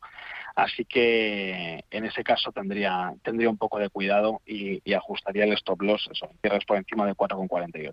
Así 0.55 0.85
que 0.85 1.85
en 1.91 2.05
ese 2.05 2.25
caso 2.25 2.53
tendría, 2.53 3.13
tendría 3.23 3.51
un 3.51 3.59
poco 3.59 3.79
de 3.79 3.91
cuidado 3.91 4.41
y, 4.47 4.81
ajustaría 4.97 5.45
el 5.45 5.53
stop 5.53 5.83
loss, 5.83 6.09
eso, 6.11 6.31
cierres 6.41 6.65
por 6.65 6.79
encima 6.79 7.07
de 7.07 7.15
4,48. 7.15 7.93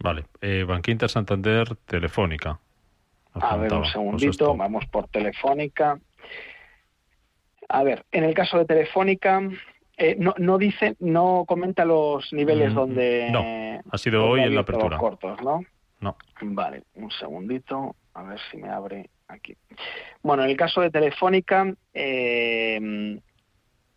Vale. 0.00 0.24
Eh, 0.40 0.64
Santander, 1.08 1.76
Telefónica. 1.86 2.60
A 3.40 3.56
ver, 3.56 3.72
un 3.72 3.84
segundito, 3.84 4.56
vamos 4.56 4.86
por 4.86 5.08
Telefónica. 5.08 5.98
A 7.68 7.82
ver, 7.82 8.04
en 8.12 8.24
el 8.24 8.34
caso 8.34 8.58
de 8.58 8.64
Telefónica, 8.64 9.42
eh, 9.96 10.16
no, 10.18 10.34
no 10.38 10.58
dice, 10.58 10.96
no 11.00 11.44
comenta 11.46 11.84
los 11.84 12.32
niveles 12.32 12.72
mm, 12.72 12.74
donde. 12.74 13.28
No, 13.30 13.42
ha 13.90 13.98
sido 13.98 14.28
hoy 14.28 14.42
en 14.42 14.54
la 14.54 14.62
apertura. 14.62 14.96
cortos, 14.96 15.42
¿no? 15.42 15.64
No. 16.00 16.16
Vale, 16.40 16.84
un 16.94 17.10
segundito, 17.10 17.96
a 18.14 18.22
ver 18.22 18.38
si 18.50 18.56
me 18.58 18.68
abre 18.68 19.10
aquí. 19.26 19.56
Bueno, 20.22 20.44
en 20.44 20.50
el 20.50 20.56
caso 20.56 20.80
de 20.80 20.90
Telefónica, 20.90 21.74
eh, 21.92 23.20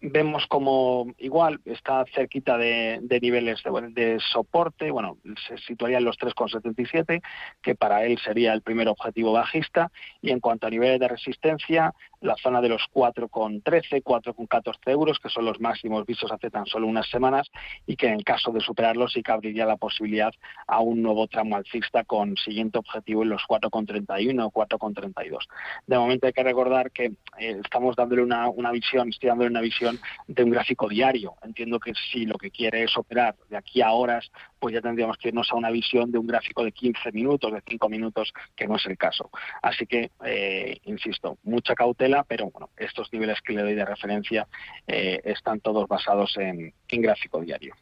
vemos 0.02 0.48
como 0.48 1.08
igual 1.20 1.62
está 1.66 2.04
cerquita 2.14 2.58
de, 2.58 3.00
niveles 3.22 3.62
de, 3.92 4.20
soporte, 4.20 4.90
bueno, 4.90 5.18
se 5.48 5.58
situaría 5.60 6.00
en 6.00 6.06
los 6.06 6.18
3,77, 6.18 7.22
que 7.62 7.76
para 7.76 8.04
él 8.06 8.18
sería 8.18 8.54
el 8.54 8.62
primer 8.62 8.88
objetivo 8.88 9.32
bajista, 9.32 9.92
y 10.22 10.32
en 10.32 10.40
cuanto 10.40 10.68
a 10.68 10.70
niveles 10.72 11.00
de 11.00 11.08
resistencia, 11.08 11.94
la 12.20 12.36
zona 12.36 12.62
de 12.62 12.70
los 12.70 12.84
4,13, 12.94 14.04
4,14 14.04 14.92
euros, 14.92 15.20
que 15.20 15.30
son 15.30 15.46
los 15.46 15.60
máximos 15.60 16.06
vistos 16.06 16.32
hace 16.32 16.50
tan 16.50 16.66
solo 16.66 16.88
unas 16.88 17.08
semanas, 17.10 17.52
y 17.86 17.96
que 17.96 18.08
en 18.08 18.22
caso 18.22 18.52
de 18.52 18.60
superarlos 18.60 19.14
sí 19.14 19.22
que 19.22 19.32
abriría 19.32 19.66
la 19.66 19.78
posibilidad 19.78 20.34
a 20.68 20.82
un 20.82 21.02
nuevo 21.02 21.28
tramo 21.28 21.56
alcista 21.56 22.04
con 22.04 22.38
siguiente 22.38 22.80
objetivo 22.80 23.24
en 23.24 23.30
los 23.30 23.44
4,31 23.44 24.46
o 24.46 24.52
4,32. 24.52 25.48
De 25.86 25.98
momento 25.98 26.26
hay 26.26 26.34
que 26.34 26.44
recordar 26.44 26.92
que 26.92 27.06
eh, 27.38 27.60
estamos 27.64 27.96
dándole 27.96 28.24
una, 28.24 28.50
una 28.50 28.72
visión, 28.72 29.10
estoy 29.10 29.30
dándole 29.30 29.50
una 29.50 29.62
visión 29.62 29.91
de 30.28 30.44
un 30.44 30.52
gráfico 30.52 30.88
diario. 30.88 31.36
Entiendo 31.44 31.80
que 31.80 31.94
si 32.12 32.26
lo 32.26 32.38
que 32.38 32.52
quiere 32.52 32.84
es 32.84 32.98
operar 32.98 33.36
de 33.50 33.58
aquí 33.58 33.82
a 33.82 33.92
horas, 33.92 34.32
pues 34.60 34.74
ya 34.74 34.82
tendríamos 34.82 35.18
que 35.18 35.30
irnos 35.30 35.52
a 35.52 35.56
una 35.56 35.72
visión 35.72 36.12
de 36.12 36.18
un 36.18 36.28
gráfico 36.28 36.64
de 36.64 36.72
15 36.72 37.12
minutos, 37.12 37.52
de 37.52 37.62
5 37.68 37.90
minutos, 37.90 38.34
que 38.56 38.68
no 38.68 38.76
es 38.76 38.86
el 38.86 38.98
caso. 38.98 39.30
Así 39.62 39.86
que, 39.86 40.12
eh, 40.26 40.78
insisto, 40.86 41.38
mucha 41.44 41.76
cautela, 41.76 42.24
pero 42.28 42.50
bueno, 42.50 42.70
estos 42.78 43.12
niveles 43.12 43.42
que 43.42 43.54
le 43.54 43.64
doy 43.64 43.76
de 43.76 43.86
referencia 43.86 44.48
eh, 44.88 45.20
están 45.24 45.60
todos 45.60 45.88
basados 45.88 46.38
en, 46.38 46.74
gráfico 46.88 47.42
diario. 47.42 47.74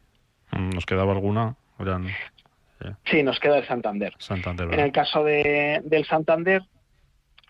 Mm, 0.51 0.69
¿Nos 0.69 0.85
quedaba 0.85 1.11
alguna? 1.11 1.55
Sí, 3.05 3.23
nos 3.23 3.39
queda 3.39 3.57
el 3.57 3.67
Santander. 3.67 4.13
Santander 4.19 4.73
en 4.73 4.79
el 4.79 4.91
caso 4.91 5.23
de, 5.23 5.81
del 5.83 6.05
Santander, 6.05 6.61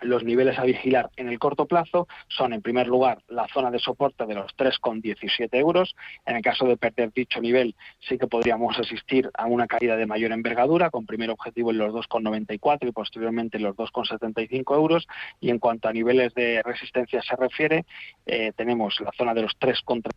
los 0.02 0.24
niveles 0.24 0.58
a 0.60 0.64
vigilar 0.64 1.10
en 1.18 1.30
el 1.30 1.40
corto 1.40 1.66
plazo 1.66 2.08
son, 2.28 2.54
en 2.54 2.62
primer 2.62 2.88
lugar, 2.88 3.22
la 3.28 3.48
zona 3.48 3.72
de 3.72 3.80
soporte 3.80 4.26
de 4.26 4.36
los 4.36 4.56
3,17 4.56 5.50
euros. 5.54 5.96
En 6.26 6.36
el 6.36 6.42
caso 6.42 6.66
de 6.66 6.78
perder 6.78 7.12
dicho 7.14 7.42
nivel, 7.42 7.76
sí 8.00 8.18
que 8.18 8.28
podríamos 8.28 8.78
asistir 8.80 9.30
a 9.34 9.46
una 9.46 9.68
caída 9.68 9.96
de 9.96 10.06
mayor 10.06 10.32
envergadura, 10.32 10.90
con 10.90 11.06
primer 11.06 11.30
objetivo 11.30 11.72
en 11.72 11.78
los 11.80 11.94
2,94 11.94 12.88
y 12.88 12.92
posteriormente 12.92 13.58
en 13.58 13.64
los 13.64 13.76
2,75 13.76 14.76
euros. 14.76 15.08
Y 15.40 15.50
en 15.50 15.60
cuanto 15.60 15.88
a 15.88 15.94
niveles 15.94 16.34
de 16.34 16.62
resistencia 16.64 17.22
se 17.22 17.36
refiere, 17.36 17.86
eh, 18.26 18.52
tenemos 18.56 19.00
la 19.02 19.12
zona 19.18 19.34
de 19.34 19.44
los 19.44 19.58
3,30 19.60 20.12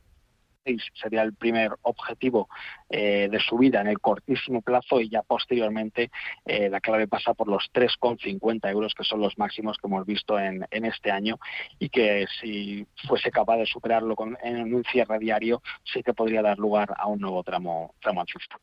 sería 0.95 1.23
el 1.23 1.35
primer 1.35 1.73
objetivo 1.83 2.49
eh, 2.89 3.29
de 3.31 3.41
subida 3.41 3.81
en 3.81 3.89
el 3.89 3.99
cortísimo 3.99 4.63
plazo 4.63 5.01
y 5.01 5.09
ya 5.09 5.23
posteriormente 5.23 6.11
eh, 6.45 6.69
la 6.69 6.81
clave 6.81 7.09
pasa 7.09 7.35
por 7.35 7.49
los 7.49 7.71
3,50 7.73 8.71
euros 8.71 8.95
que 8.95 9.05
son 9.05 9.21
los 9.21 9.37
máximos 9.39 9.77
que 9.79 9.87
hemos 9.87 10.07
visto 10.07 10.39
en, 10.39 10.67
este 10.71 11.11
año 11.11 11.39
y 11.79 11.89
que 11.89 12.27
si 12.41 12.87
fuese 13.07 13.31
capaz 13.31 13.57
de 13.57 13.67
superarlo 13.67 14.15
en 14.43 14.75
un 14.75 14.85
cierre 14.85 15.19
diario 15.19 15.63
sí 15.85 16.03
que 16.03 16.15
podría 16.15 16.43
dar 16.43 16.59
lugar 16.59 16.95
a 16.97 17.07
un 17.07 17.21
nuevo 17.21 17.43
tramo, 17.43 17.95
tramo 18.01 18.21
alcista. 18.21 18.57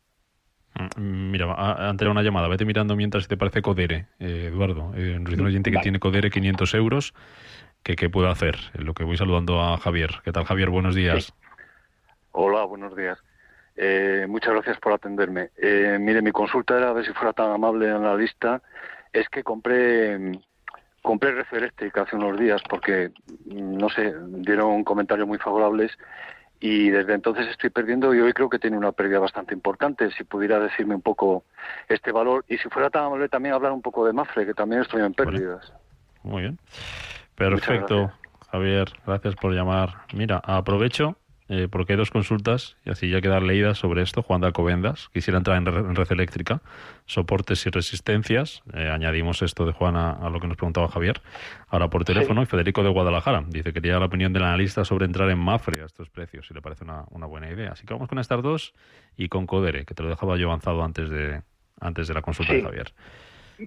Mm, 0.96 1.32
mira, 1.32 1.54
ante 1.90 2.08
una 2.08 2.22
llamada, 2.24 2.48
vete 2.48 2.66
mirando 2.66 2.96
mientras 2.96 3.28
te 3.28 3.38
parece 3.38 3.62
Codere, 3.62 4.08
eh, 4.20 4.50
Eduardo. 4.52 4.94
Eh, 4.96 5.18
un 5.18 5.42
oyente 5.42 5.72
que 5.72 5.80
tiene 5.80 6.00
Codere 6.00 6.30
500 6.30 6.74
euros, 6.76 7.14
que 7.84 7.96
qué 7.96 8.10
puedo 8.10 8.30
hacer? 8.30 8.58
lo 8.74 8.94
que 8.94 9.04
voy 9.04 9.18
saludando 9.18 9.62
a 9.62 9.78
Javier. 9.78 10.22
¿Qué 10.24 10.32
tal, 10.32 10.46
Javier? 10.46 10.70
Buenos 10.70 10.96
días. 10.96 11.34
Hola, 12.32 12.64
buenos 12.66 12.96
días. 12.96 13.18
Eh, 13.76 14.26
muchas 14.28 14.54
gracias 14.54 14.78
por 14.80 14.94
atenderme. 14.94 15.50
Eh, 15.58 15.98
mire, 16.00 16.22
mi 16.22 16.32
consulta 16.32 16.78
era, 16.78 16.90
a 16.90 16.94
ver 16.94 17.06
si 17.06 17.14
fuera 17.14 17.34
tan 17.34 17.52
amable 17.52 17.88
en 17.88 18.04
la 18.04 18.16
lista, 18.16 18.62
es 19.14 19.28
que 19.30 19.44
compré 19.44 20.40
compré 21.02 21.32
Referelectric 21.32 21.98
hace 21.98 22.16
unos 22.16 22.40
días 22.40 22.62
porque, 22.70 23.12
no 23.46 23.90
sé, 23.90 24.14
dieron 24.28 24.84
comentarios 24.84 25.28
muy 25.28 25.38
favorables 25.38 25.92
y 26.60 26.90
desde 26.90 27.14
entonces 27.14 27.48
estoy 27.48 27.70
perdiendo 27.70 28.14
y 28.14 28.20
hoy 28.20 28.34
creo 28.34 28.50
que 28.50 28.60
tiene 28.60 28.78
una 28.78 28.92
pérdida 28.92 29.20
bastante 29.20 29.54
importante. 29.54 30.12
Si 30.12 30.24
pudiera 30.26 30.60
decirme 30.60 30.96
un 30.96 31.02
poco 31.02 31.46
este 31.88 32.12
valor 32.12 32.44
y 32.50 32.58
si 32.58 32.68
fuera 32.70 32.90
tan 32.90 33.06
amable 33.06 33.30
también 33.30 33.56
hablar 33.56 33.72
un 33.72 33.82
poco 33.82 34.06
de 34.06 34.14
Mafre, 34.14 34.46
que 34.46 34.54
también 34.54 34.82
estoy 34.82 35.02
en 35.02 35.14
pérdidas. 35.14 35.74
Muy 36.24 36.42
bien. 36.42 36.60
Perfecto, 37.36 38.12
Javier. 38.52 38.90
Gracias 39.06 39.36
por 39.36 39.54
llamar. 39.54 39.90
Mira, 40.14 40.42
aprovecho 40.44 41.16
eh, 41.50 41.68
porque 41.70 41.94
hay 41.94 41.98
dos 41.98 42.12
consultas, 42.12 42.78
y 42.86 42.92
así 42.92 43.10
ya 43.10 43.22
quedar 43.22 43.42
leídas 43.42 43.80
sobre 43.80 44.04
esto. 44.04 44.22
Juan 44.22 44.40
de 44.40 44.48
Alcobendas, 44.48 45.10
quisiera 45.12 45.40
entrar 45.40 45.58
en, 45.58 45.66
red 45.66 46.12
eléctrica, 46.12 46.62
soportes 47.08 47.66
y 47.66 47.72
resistencias. 47.72 48.62
Eh, 48.74 48.88
añadimos 48.88 49.42
esto 49.42 49.66
de 49.66 49.72
Juan 49.72 49.96
a, 49.96 50.30
lo 50.30 50.40
que 50.40 50.48
nos 50.48 50.58
preguntaba 50.58 50.88
Javier. 50.90 51.22
Ahora 51.68 51.90
por 51.90 52.06
teléfono, 52.06 52.44
y 52.44 52.46
Federico 52.46 52.84
de 52.84 52.90
Guadalajara 52.90 53.44
dice 53.48 53.74
que 53.74 53.82
quería 53.82 53.98
la 53.98 54.06
opinión 54.06 54.32
del 54.32 54.44
analista 54.44 54.86
sobre 54.86 55.06
entrar 55.06 55.28
en 55.32 55.40
Mafre 55.40 55.82
a 55.82 55.86
estos 55.86 56.10
precios, 56.12 56.46
si 56.48 56.54
le 56.54 56.62
parece 56.62 56.84
una, 56.84 57.06
una 57.10 57.26
buena 57.26 57.50
idea. 57.50 57.72
Así 57.72 57.88
que 57.88 57.96
vamos 57.96 58.10
con 58.10 58.20
estas 58.20 58.44
dos 58.44 58.76
y 59.18 59.28
con 59.28 59.48
Codere, 59.48 59.86
que 59.86 59.96
te 59.96 60.04
lo 60.04 60.10
dejaba 60.10 60.38
yo 60.38 60.48
avanzado 60.48 60.84
antes 60.84 61.10
de, 61.10 61.42
antes 61.82 62.08
de 62.08 62.14
la 62.14 62.22
consulta 62.22 62.54
de 62.54 62.62
Javier. 62.62 62.94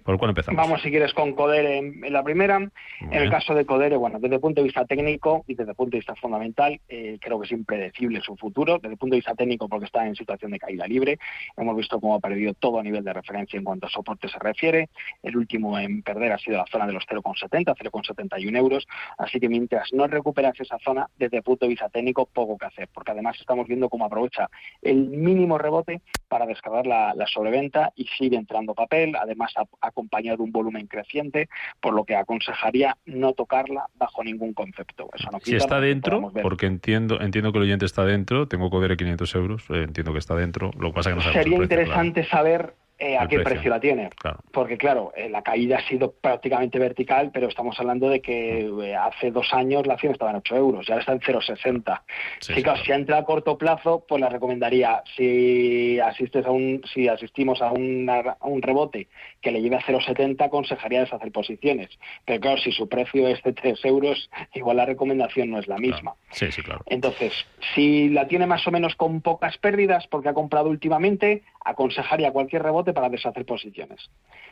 ¿Por 0.04 0.18
cuál 0.18 0.30
empezamos? 0.30 0.56
Vamos, 0.56 0.82
si 0.82 0.90
quieres, 0.90 1.12
con 1.12 1.34
Codere 1.34 1.78
en, 1.78 2.12
la 2.12 2.22
primera. 2.22 2.56
en 2.56 3.12
el 3.12 3.30
caso 3.30 3.54
de 3.54 3.66
Codere, 3.66 3.96
bueno, 3.96 4.18
desde 4.18 4.36
el 4.36 4.40
punto 4.40 4.60
de 4.60 4.64
vista 4.64 4.84
técnico 4.86 5.44
y 5.46 5.54
desde 5.54 5.70
el 5.70 5.76
punto 5.76 5.92
de 5.92 5.98
vista 5.98 6.14
fundamental, 6.14 6.80
eh, 6.88 7.18
creo 7.20 7.38
que 7.38 7.46
es 7.46 7.52
impredecible 7.52 8.20
su 8.20 8.36
futuro. 8.36 8.78
Desde 8.78 8.94
el 8.94 8.98
punto 8.98 9.14
de 9.14 9.18
vista 9.18 9.34
técnico, 9.34 9.68
porque 9.68 9.86
está 9.86 10.06
en 10.06 10.16
situación 10.16 10.52
de 10.52 10.58
caída 10.58 10.86
libre. 10.86 11.18
Hemos 11.56 11.76
visto 11.76 12.00
cómo 12.00 12.14
ha 12.14 12.20
perdido 12.20 12.54
todo 12.54 12.78
a 12.78 12.82
nivel 12.82 13.04
de 13.04 13.12
referencia 13.12 13.58
en 13.58 13.64
cuanto 13.64 13.86
a 13.86 13.90
soporte 13.90 14.28
se 14.28 14.38
refiere. 14.38 14.88
El 15.22 15.36
último 15.36 15.78
en 15.78 16.02
perder 16.02 16.32
ha 16.32 16.38
sido 16.38 16.56
la 16.56 16.66
zona 16.70 16.86
de 16.86 16.92
los 16.92 17.04
0,70, 17.06 17.74
0,71 17.76 18.56
euros. 18.56 18.86
Así 19.18 19.40
que 19.40 19.48
mientras 19.48 19.92
no 19.92 20.06
recuperas 20.06 20.58
esa 20.58 20.78
zona, 20.78 21.08
desde 21.16 21.38
el 21.38 21.42
punto 21.42 21.66
de 21.66 21.70
vista 21.70 21.88
técnico, 21.88 22.26
poco 22.26 22.56
que 22.56 22.66
hacer, 22.66 22.88
porque 22.92 23.10
además 23.10 23.36
estamos 23.40 23.66
viendo 23.66 23.88
cómo 23.88 24.06
aprovecha 24.06 24.48
el 24.80 25.08
mínimo 25.08 25.58
rebote 25.58 26.00
para 26.28 26.46
descargar 26.46 26.86
la, 26.86 27.14
la 27.14 27.26
sobreventa 27.26 27.92
y 27.94 28.06
sigue 28.06 28.36
entrando 28.36 28.74
papel. 28.74 29.14
Además, 29.16 29.52
acompañado 29.82 30.38
de 30.38 30.42
un 30.44 30.52
volumen 30.52 30.86
creciente, 30.86 31.48
por 31.80 31.94
lo 31.94 32.04
que 32.04 32.16
aconsejaría 32.16 32.96
no 33.04 33.32
tocarla 33.32 33.86
bajo 33.96 34.24
ningún 34.24 34.54
concepto. 34.54 35.08
Eso 35.14 35.28
no 35.30 35.40
si 35.40 35.56
está 35.56 35.80
dentro, 35.80 36.32
porque 36.42 36.66
entiendo 36.66 37.20
entiendo 37.20 37.52
que 37.52 37.58
el 37.58 37.64
oyente 37.64 37.84
está 37.84 38.04
dentro, 38.04 38.48
tengo 38.48 38.70
Codere 38.70 38.96
500 38.96 39.34
euros, 39.34 39.64
eh, 39.70 39.82
entiendo 39.82 40.12
que 40.12 40.18
está 40.18 40.34
dentro, 40.34 40.70
lo 40.78 40.88
que 40.88 40.94
pasa 40.94 41.10
que 41.10 41.16
no 41.16 41.22
Sería 41.32 41.56
interesante 41.56 42.24
saber 42.24 42.74
eh, 43.02 43.18
a 43.18 43.26
qué 43.26 43.40
precio. 43.40 43.68
la 43.68 43.80
tiene. 43.80 44.10
Porque 44.52 44.78
claro, 44.78 45.12
eh, 45.16 45.28
la 45.28 45.42
caída 45.42 45.78
ha 45.78 45.88
sido 45.88 46.12
prácticamente 46.12 46.78
vertical, 46.78 47.30
pero 47.34 47.48
estamos 47.48 47.78
hablando 47.80 48.08
de 48.08 48.20
que 48.20 48.70
mm. 48.70 48.80
eh, 48.80 48.94
hace 48.94 49.32
dos 49.32 49.52
años 49.52 49.88
la 49.88 49.94
acción 49.94 50.12
estaba 50.12 50.30
en 50.30 50.36
8 50.36 50.56
euros, 50.56 50.86
ya 50.86 50.98
está 50.98 51.10
en 51.10 51.20
0,60. 51.20 52.00
Sí, 52.38 52.54
si 52.84 52.92
entra 52.92 53.18
a 53.18 53.24
corto 53.24 53.58
plazo, 53.58 54.04
pues 54.08 54.20
la 54.20 54.28
recomendaría, 54.28 55.02
si 55.16 55.98
asistes 55.98 56.46
a 56.46 56.52
un, 56.52 56.80
si 56.94 57.08
asistimos 57.08 57.60
a, 57.60 57.70
a 57.70 57.72
un 57.72 58.62
rebote 58.62 59.08
que 59.40 59.50
le 59.50 59.60
lleve 59.60 59.76
a 59.76 59.80
0,70, 59.80 60.40
aconsejaría 60.44 61.00
deshacer 61.00 61.32
posiciones. 61.32 61.90
Pero 62.24 62.40
claro, 62.40 62.58
si 62.58 62.70
su 62.70 62.88
precio 62.88 63.26
es 63.26 63.42
de 63.42 63.52
3 63.52 63.84
euros, 63.84 64.30
igual 64.54 64.76
la 64.76 64.86
recomendación 64.86 65.50
no 65.50 65.58
es 65.58 65.66
la 65.66 65.78
misma. 65.78 66.14
Sí, 66.30 66.52
sí, 66.52 66.62
claro. 66.62 66.82
Entonces, 66.86 67.32
si 67.74 68.08
la 68.10 68.28
tiene 68.28 68.46
más 68.46 68.64
o 68.68 68.70
menos 68.70 68.94
con 68.94 69.22
pocas 69.22 69.58
pérdidas, 69.58 70.06
porque 70.06 70.28
ha 70.28 70.34
comprado 70.34 70.70
últimamente, 70.70 71.42
aconsejaría 71.64 72.32
cualquier 72.32 72.62
rebote 72.62 72.91
para 72.92 73.08
deshacer 73.08 73.44
posiciones. 73.44 74.10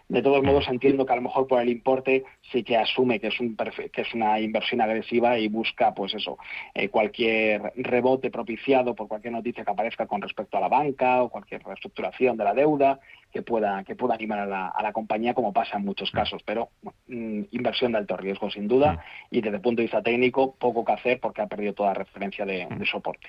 De 0.08 0.22
todos 0.22 0.42
modos, 0.42 0.66
entiendo 0.68 1.06
que 1.06 1.12
a 1.12 1.16
lo 1.16 1.22
mejor 1.22 1.46
por 1.46 1.60
el 1.60 1.68
importe 1.68 2.24
sí 2.50 2.64
que 2.64 2.76
asume 2.76 3.20
que 3.20 3.28
es, 3.28 3.38
un 3.40 3.56
que 3.56 4.00
es 4.00 4.14
una 4.14 4.40
inversión 4.40 4.80
agresiva 4.80 5.38
y 5.38 5.48
busca, 5.48 5.94
pues 5.94 6.14
eso, 6.14 6.36
eh, 6.74 6.88
cualquier 6.88 7.72
rebote 7.76 8.30
propiciado 8.30 8.94
por 8.94 9.06
cualquier 9.06 9.32
noticia 9.32 9.64
que 9.64 9.70
aparezca 9.70 10.06
con 10.06 10.20
respecto 10.20 10.56
a 10.56 10.60
la 10.60 10.68
banca 10.68 11.22
o 11.22 11.28
cualquier 11.28 11.62
reestructuración 11.62 12.36
de 12.36 12.44
la 12.44 12.54
deuda 12.54 13.00
que 13.32 13.42
pueda, 13.42 13.84
que 13.84 13.94
pueda 13.94 14.14
animar 14.14 14.40
a 14.40 14.46
la, 14.46 14.68
a 14.68 14.82
la 14.82 14.92
compañía, 14.92 15.34
como 15.34 15.52
pasa 15.52 15.76
en 15.76 15.84
muchos 15.84 16.10
casos. 16.10 16.42
Pero 16.44 16.70
mm, 17.06 17.42
inversión 17.52 17.92
de 17.92 17.98
alto 17.98 18.16
riesgo, 18.16 18.50
sin 18.50 18.66
duda, 18.68 19.04
y 19.30 19.40
desde 19.40 19.56
el 19.56 19.62
punto 19.62 19.80
de 19.80 19.84
vista 19.84 20.02
técnico, 20.02 20.54
poco 20.56 20.84
que 20.84 20.92
hacer 20.92 21.20
porque 21.20 21.42
ha 21.42 21.46
perdido 21.46 21.72
toda 21.74 21.94
referencia 21.94 22.44
de, 22.44 22.66
soporte. 22.90 23.28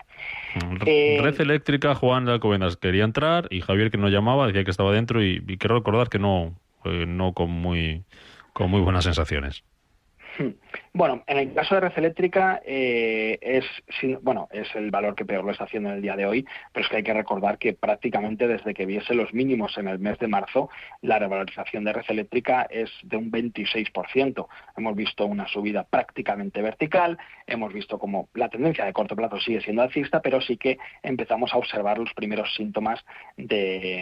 Eh, 0.85 1.19
Red 1.21 1.39
Eléctrica, 1.39 1.93
Juan 1.93 2.25
de 2.25 2.33
Alcobendas 2.33 2.77
quería 2.77 3.03
entrar 3.03 3.47
y 3.51 3.61
Javier, 3.61 3.91
que 3.91 3.97
nos 3.97 4.11
llamaba, 4.11 4.47
decía 4.47 4.63
que 4.63 4.71
estaba 4.71 4.91
dentro 4.91 5.23
y, 5.23 5.41
quiero 5.57 5.75
recordar 5.75 6.09
que 6.09 6.19
no, 6.19 6.55
eh, 6.85 7.05
no 7.07 7.33
con 7.33 7.51
muy, 7.51 8.03
con 8.53 8.71
muy 8.71 8.81
buenas 8.81 9.03
sensaciones. 9.03 9.63
Bueno, 10.93 11.23
en 11.25 11.38
el 11.38 11.54
caso 11.54 11.75
de 11.75 11.82
red 11.82 11.93
eléctrica 11.95 12.62
eh, 12.65 13.38
es 13.41 13.63
bueno 14.21 14.49
es 14.51 14.67
el 14.75 14.91
valor 14.91 15.15
que 15.15 15.23
peor 15.23 15.45
lo 15.45 15.51
está 15.51 15.63
haciendo 15.63 15.89
en 15.89 15.95
el 15.95 16.01
día 16.01 16.17
de 16.17 16.25
hoy, 16.25 16.45
pero 16.73 16.84
es 16.84 16.89
que 16.89 16.97
hay 16.97 17.04
que 17.04 17.13
recordar 17.13 17.58
que 17.58 17.73
prácticamente 17.73 18.45
desde 18.45 18.73
que 18.73 18.86
viese 18.86 19.13
los 19.13 19.34
mínimos 19.34 19.77
en 19.77 19.88
el 19.88 19.99
mes 19.99 20.19
de 20.19 20.27
marzo, 20.27 20.69
la 21.01 21.17
revalorización 21.17 21.86
de 21.86 21.93
red 21.93 22.04
eléctrica 22.10 22.67
es 22.69 22.89
de 23.04 23.15
un 23.15 23.32
26%. 23.32 24.47
Hemos 24.75 24.95
visto 24.95 25.25
una 25.25 25.47
subida 25.47 25.86
prácticamente 25.86 26.62
vertical, 26.62 27.17
hemos 27.47 27.71
visto 27.71 27.97
como 27.97 28.27
la 28.34 28.49
tendencia 28.49 28.84
de 28.84 28.91
corto 28.91 29.15
plazo 29.15 29.39
sigue 29.39 29.62
siendo 29.62 29.84
alcista, 29.84 30.21
pero 30.21 30.41
sí 30.41 30.58
que 30.58 30.77
empezamos 31.04 31.54
a 31.54 31.58
observar 31.58 31.99
los 31.99 32.13
primeros 32.13 32.54
síntomas 32.56 32.99
de, 33.38 34.01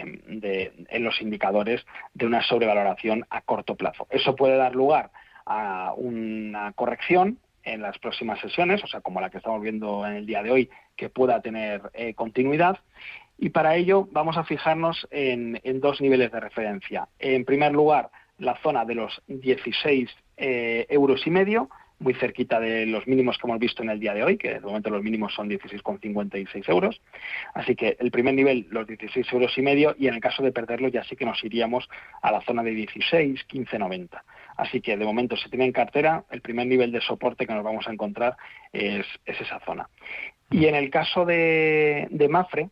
en 0.88 1.04
los 1.04 1.20
indicadores 1.22 1.86
de 2.14 2.26
una 2.26 2.42
sobrevaloración 2.42 3.26
a 3.30 3.42
corto 3.42 3.76
plazo. 3.76 4.08
Eso 4.10 4.34
puede 4.34 4.56
dar 4.56 4.74
lugar 4.74 5.10
una 5.96 6.72
corrección 6.72 7.38
en 7.64 7.82
las 7.82 7.98
próximas 7.98 8.40
sesiones, 8.40 8.82
o 8.82 8.86
sea, 8.86 9.00
como 9.00 9.20
la 9.20 9.30
que 9.30 9.38
estamos 9.38 9.60
viendo 9.60 10.06
en 10.06 10.14
el 10.14 10.26
día 10.26 10.42
de 10.42 10.50
hoy, 10.50 10.70
que 10.96 11.08
pueda 11.08 11.40
tener 11.40 11.82
eh, 11.94 12.14
continuidad. 12.14 12.78
Y 13.38 13.50
para 13.50 13.76
ello 13.76 14.08
vamos 14.12 14.36
a 14.36 14.44
fijarnos 14.44 15.06
en, 15.10 15.60
dos 15.80 16.00
niveles 16.00 16.30
de 16.32 16.40
referencia. 16.40 17.08
En 17.18 17.44
primer 17.44 17.72
lugar, 17.72 18.10
la 18.38 18.56
zona 18.62 18.84
de 18.84 18.94
los 18.94 19.22
16 19.28 20.10
eh, 20.36 20.86
euros 20.88 21.26
y 21.26 21.30
medio, 21.30 21.70
muy 22.00 22.14
cerquita 22.14 22.58
de 22.58 22.86
los 22.86 23.06
mínimos 23.06 23.38
que 23.38 23.46
hemos 23.46 23.60
visto 23.60 23.82
en 23.82 23.90
el 23.90 24.00
día 24.00 24.14
de 24.14 24.24
hoy, 24.24 24.36
que 24.36 24.54
de 24.54 24.60
momento 24.60 24.90
los 24.90 25.02
mínimos 25.02 25.34
son 25.34 25.48
16,56 25.48 26.68
euros. 26.68 27.00
Así 27.54 27.76
que 27.76 27.96
el 28.00 28.10
primer 28.10 28.34
nivel, 28.34 28.66
los 28.70 28.86
16 28.86 29.32
euros 29.32 29.56
y 29.56 29.62
medio, 29.62 29.94
y 29.98 30.08
en 30.08 30.14
el 30.14 30.20
caso 30.20 30.42
de 30.42 30.50
perderlo 30.50 30.88
ya 30.88 31.04
sí 31.04 31.14
que 31.14 31.26
nos 31.26 31.44
iríamos 31.44 31.88
a 32.22 32.32
la 32.32 32.40
zona 32.40 32.62
de 32.62 32.70
16, 32.72 33.46
15,90. 33.46 34.22
Así 34.56 34.80
que 34.80 34.96
de 34.96 35.04
momento 35.04 35.36
se 35.36 35.48
tiene 35.50 35.66
en 35.66 35.72
cartera, 35.72 36.24
el 36.30 36.40
primer 36.40 36.66
nivel 36.66 36.90
de 36.90 37.00
soporte 37.00 37.46
que 37.46 37.54
nos 37.54 37.64
vamos 37.64 37.86
a 37.86 37.92
encontrar 37.92 38.36
es, 38.72 39.06
esa 39.24 39.60
zona. 39.60 39.88
Y 40.50 40.66
en 40.66 40.74
el 40.74 40.90
caso 40.90 41.24
de, 41.24 42.08
Mafre... 42.28 42.70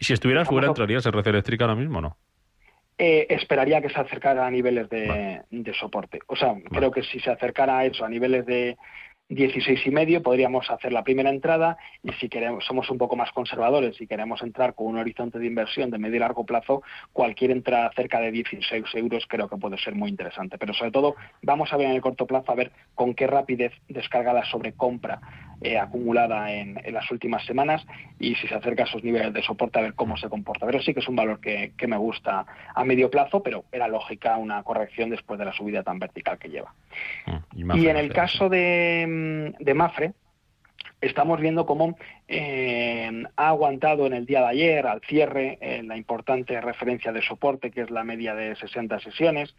Si 0.00 0.12
estuvieras 0.12 0.48
fuera, 0.48 0.66
¿entrarías 0.68 1.06
en 1.06 1.12
red 1.12 1.26
eléctrica 1.28 1.64
ahora 1.64 1.76
mismo 1.76 1.98
o 1.98 2.02
no? 2.02 2.16
Eh, 3.00 3.26
esperaría 3.30 3.80
que 3.80 3.90
se 3.90 4.00
acercara 4.00 4.44
a 4.44 4.50
niveles 4.50 4.88
de, 4.90 5.72
soporte. 5.78 6.18
O 6.26 6.34
sea, 6.34 6.56
creo 6.70 6.90
que 6.90 7.04
si 7.04 7.20
se 7.20 7.30
acercara 7.30 7.78
a 7.78 7.84
eso, 7.84 8.04
a 8.04 8.08
niveles 8.08 8.44
de, 8.44 8.76
16 9.30 9.86
y 9.86 9.90
medio 9.90 10.22
podríamos 10.22 10.70
hacer 10.70 10.90
la 10.90 11.04
primera 11.04 11.28
entrada 11.28 11.76
y 12.02 12.12
si 12.12 12.30
queremos 12.30 12.64
somos 12.64 12.88
un 12.88 12.96
poco 12.96 13.14
más 13.14 13.30
conservadores 13.32 14.00
y 14.00 14.06
queremos 14.06 14.42
entrar 14.42 14.74
con 14.74 14.86
un 14.86 14.96
horizonte 14.96 15.38
de 15.38 15.46
inversión 15.46 15.90
de 15.90 15.98
medio 15.98 16.16
y 16.16 16.20
largo 16.20 16.46
plazo 16.46 16.82
cualquier 17.12 17.50
entrada 17.50 17.90
cerca 17.94 18.20
de 18.20 18.32
16 18.32 18.86
euros 18.94 19.26
creo 19.28 19.46
que 19.46 19.58
puede 19.58 19.76
ser 19.76 19.94
muy 19.94 20.08
interesante. 20.08 20.56
Pero 20.56 20.72
sobre 20.72 20.92
todo 20.92 21.14
vamos 21.42 21.70
a 21.72 21.76
ver 21.76 21.88
en 21.88 21.96
el 21.96 22.00
corto 22.00 22.26
plazo 22.26 22.52
a 22.52 22.54
ver 22.54 22.72
con 22.94 23.12
qué 23.12 23.26
rapidez 23.26 23.72
descarga 23.86 24.32
la 24.32 24.46
sobrecompra 24.46 25.20
eh, 25.60 25.78
acumulada 25.78 26.52
en, 26.52 26.78
las 26.92 27.10
últimas 27.10 27.44
semanas 27.44 27.84
y 28.18 28.34
si 28.36 28.46
se 28.46 28.54
acerca 28.54 28.84
a 28.84 28.86
esos 28.86 29.02
niveles 29.02 29.32
de 29.32 29.42
soporte 29.42 29.78
a 29.78 29.82
ver 29.82 29.94
cómo 29.94 30.16
se 30.16 30.28
comporta. 30.28 30.66
Pero 30.66 30.80
sí 30.80 30.94
que 30.94 31.00
es 31.00 31.08
un 31.08 31.16
valor 31.16 31.40
que, 31.40 31.72
me 31.86 31.96
gusta 31.96 32.46
a 32.74 32.84
medio 32.84 33.10
plazo, 33.10 33.42
pero 33.42 33.64
era 33.72 33.88
lógica 33.88 34.36
una 34.36 34.62
corrección 34.62 35.10
después 35.10 35.38
de 35.38 35.46
la 35.46 35.52
subida 35.52 35.82
tan 35.82 35.98
vertical 35.98 36.38
que 36.38 36.48
lleva. 36.48 36.74
Mm, 37.26 37.76
y, 37.76 37.88
en 37.88 37.96
el 37.96 38.12
caso 38.12 38.48
de, 38.48 39.54
de 39.58 39.74
Mafre, 39.74 40.12
estamos 41.00 41.40
viendo 41.40 41.66
cómo 41.66 41.96
eh, 42.26 43.24
ha 43.36 43.48
aguantado 43.48 44.06
en 44.06 44.12
el 44.12 44.26
día 44.26 44.40
de 44.40 44.46
ayer, 44.46 44.86
al 44.86 45.00
cierre, 45.02 45.58
eh, 45.60 45.82
la 45.84 45.96
importante 45.96 46.60
referencia 46.60 47.12
de 47.12 47.22
soporte, 47.22 47.70
que 47.70 47.82
es 47.82 47.90
la 47.90 48.04
media 48.04 48.34
de 48.34 48.56
60 48.56 48.98
sesiones. 49.00 49.54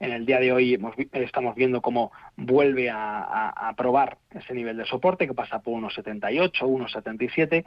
En 0.00 0.12
el 0.12 0.26
día 0.26 0.40
de 0.40 0.52
hoy 0.52 0.78
estamos 1.12 1.54
viendo 1.54 1.80
cómo 1.80 2.10
vuelve 2.36 2.90
a, 2.90 3.72
probar 3.76 4.18
ese 4.34 4.52
nivel 4.52 4.76
de 4.76 4.84
soporte, 4.84 5.28
que 5.28 5.34
pasa 5.34 5.60
por 5.60 5.80
1,78, 5.80 6.50
1,77. 6.60 7.64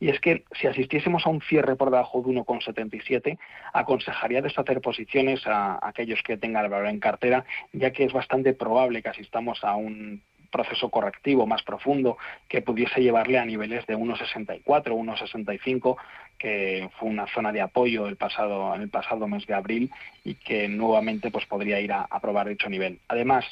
Y 0.00 0.08
es 0.08 0.18
que 0.20 0.44
si 0.52 0.66
asistiésemos 0.66 1.26
a 1.26 1.30
un 1.30 1.42
cierre 1.42 1.76
por 1.76 1.90
debajo 1.90 2.22
de 2.22 2.28
1,77, 2.28 3.38
aconsejaría 3.74 4.40
deshacer 4.40 4.80
posiciones 4.80 5.46
a, 5.46 5.74
a 5.74 5.88
aquellos 5.88 6.22
que 6.22 6.38
tengan 6.38 6.64
el 6.64 6.70
valor 6.70 6.88
en 6.88 7.00
cartera, 7.00 7.44
ya 7.72 7.90
que 7.90 8.04
es 8.04 8.12
bastante 8.12 8.54
probable 8.54 9.02
que 9.02 9.10
asistamos 9.10 9.62
a 9.62 9.76
un 9.76 10.22
proceso 10.54 10.88
correctivo 10.88 11.48
más 11.48 11.64
profundo 11.64 12.16
que 12.48 12.62
pudiese 12.62 13.02
llevarle 13.02 13.38
a 13.40 13.44
niveles 13.44 13.84
de 13.86 13.96
1,64, 13.96 14.62
1,65, 14.64 15.96
que 16.38 16.88
fue 16.96 17.08
una 17.08 17.26
zona 17.26 17.50
de 17.50 17.60
apoyo 17.60 18.06
el 18.06 18.14
pasado, 18.14 18.72
el 18.76 18.88
pasado 18.88 19.26
mes 19.26 19.44
de 19.48 19.54
abril 19.54 19.90
y 20.22 20.34
que 20.36 20.68
nuevamente 20.68 21.32
pues, 21.32 21.44
podría 21.46 21.80
ir 21.80 21.92
a, 21.92 22.02
a 22.08 22.20
probar 22.20 22.48
dicho 22.48 22.68
nivel. 22.68 23.00
Además, 23.08 23.44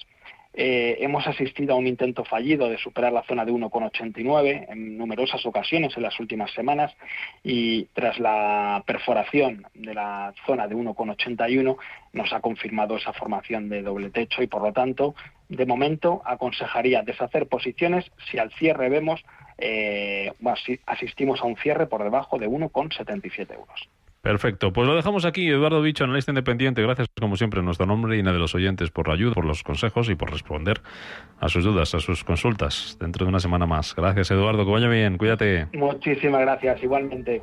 eh, 0.54 0.98
hemos 1.00 1.26
asistido 1.26 1.72
a 1.72 1.78
un 1.78 1.86
intento 1.86 2.24
fallido 2.24 2.68
de 2.68 2.76
superar 2.76 3.10
la 3.10 3.22
zona 3.22 3.46
de 3.46 3.52
1,89 3.52 4.66
en 4.68 4.98
numerosas 4.98 5.46
ocasiones 5.46 5.96
en 5.96 6.02
las 6.02 6.20
últimas 6.20 6.50
semanas 6.52 6.94
y 7.42 7.84
tras 7.94 8.18
la 8.18 8.82
perforación 8.86 9.66
de 9.72 9.94
la 9.94 10.34
zona 10.46 10.68
de 10.68 10.76
1,81 10.76 11.76
nos 12.12 12.32
ha 12.34 12.40
confirmado 12.40 12.98
esa 12.98 13.14
formación 13.14 13.70
de 13.70 13.80
doble 13.80 14.10
techo 14.10 14.42
y 14.42 14.46
por 14.46 14.60
lo 14.60 14.74
tanto 14.74 15.14
de 15.56 15.66
momento 15.66 16.22
aconsejaría 16.24 17.02
deshacer 17.02 17.46
posiciones 17.46 18.10
si 18.30 18.38
al 18.38 18.50
cierre 18.52 18.88
vemos 18.88 19.22
eh, 19.58 20.32
asistimos 20.86 21.40
a 21.40 21.44
un 21.44 21.56
cierre 21.56 21.86
por 21.86 22.02
debajo 22.02 22.38
de 22.38 22.48
1,77 22.48 23.52
euros. 23.54 23.88
Perfecto, 24.22 24.72
pues 24.72 24.86
lo 24.86 24.94
dejamos 24.94 25.24
aquí. 25.24 25.48
Eduardo 25.48 25.82
Bicho, 25.82 26.04
analista 26.04 26.30
independiente. 26.30 26.80
Gracias, 26.80 27.08
como 27.18 27.36
siempre, 27.36 27.58
en 27.58 27.66
nuestro 27.66 27.86
nombre 27.86 28.16
y 28.16 28.22
de 28.22 28.32
los 28.32 28.54
oyentes 28.54 28.90
por 28.92 29.08
la 29.08 29.14
ayuda, 29.14 29.34
por 29.34 29.44
los 29.44 29.64
consejos 29.64 30.08
y 30.10 30.14
por 30.14 30.30
responder 30.30 30.80
a 31.40 31.48
sus 31.48 31.64
dudas, 31.64 31.92
a 31.96 31.98
sus 31.98 32.22
consultas 32.22 32.96
dentro 33.00 33.26
de 33.26 33.30
una 33.30 33.40
semana 33.40 33.66
más. 33.66 33.96
Gracias, 33.96 34.30
Eduardo. 34.30 34.64
Que 34.64 34.70
vaya 34.70 34.88
bien, 34.88 35.18
cuídate. 35.18 35.66
Muchísimas 35.72 36.40
gracias, 36.42 36.80
igualmente. 36.84 37.42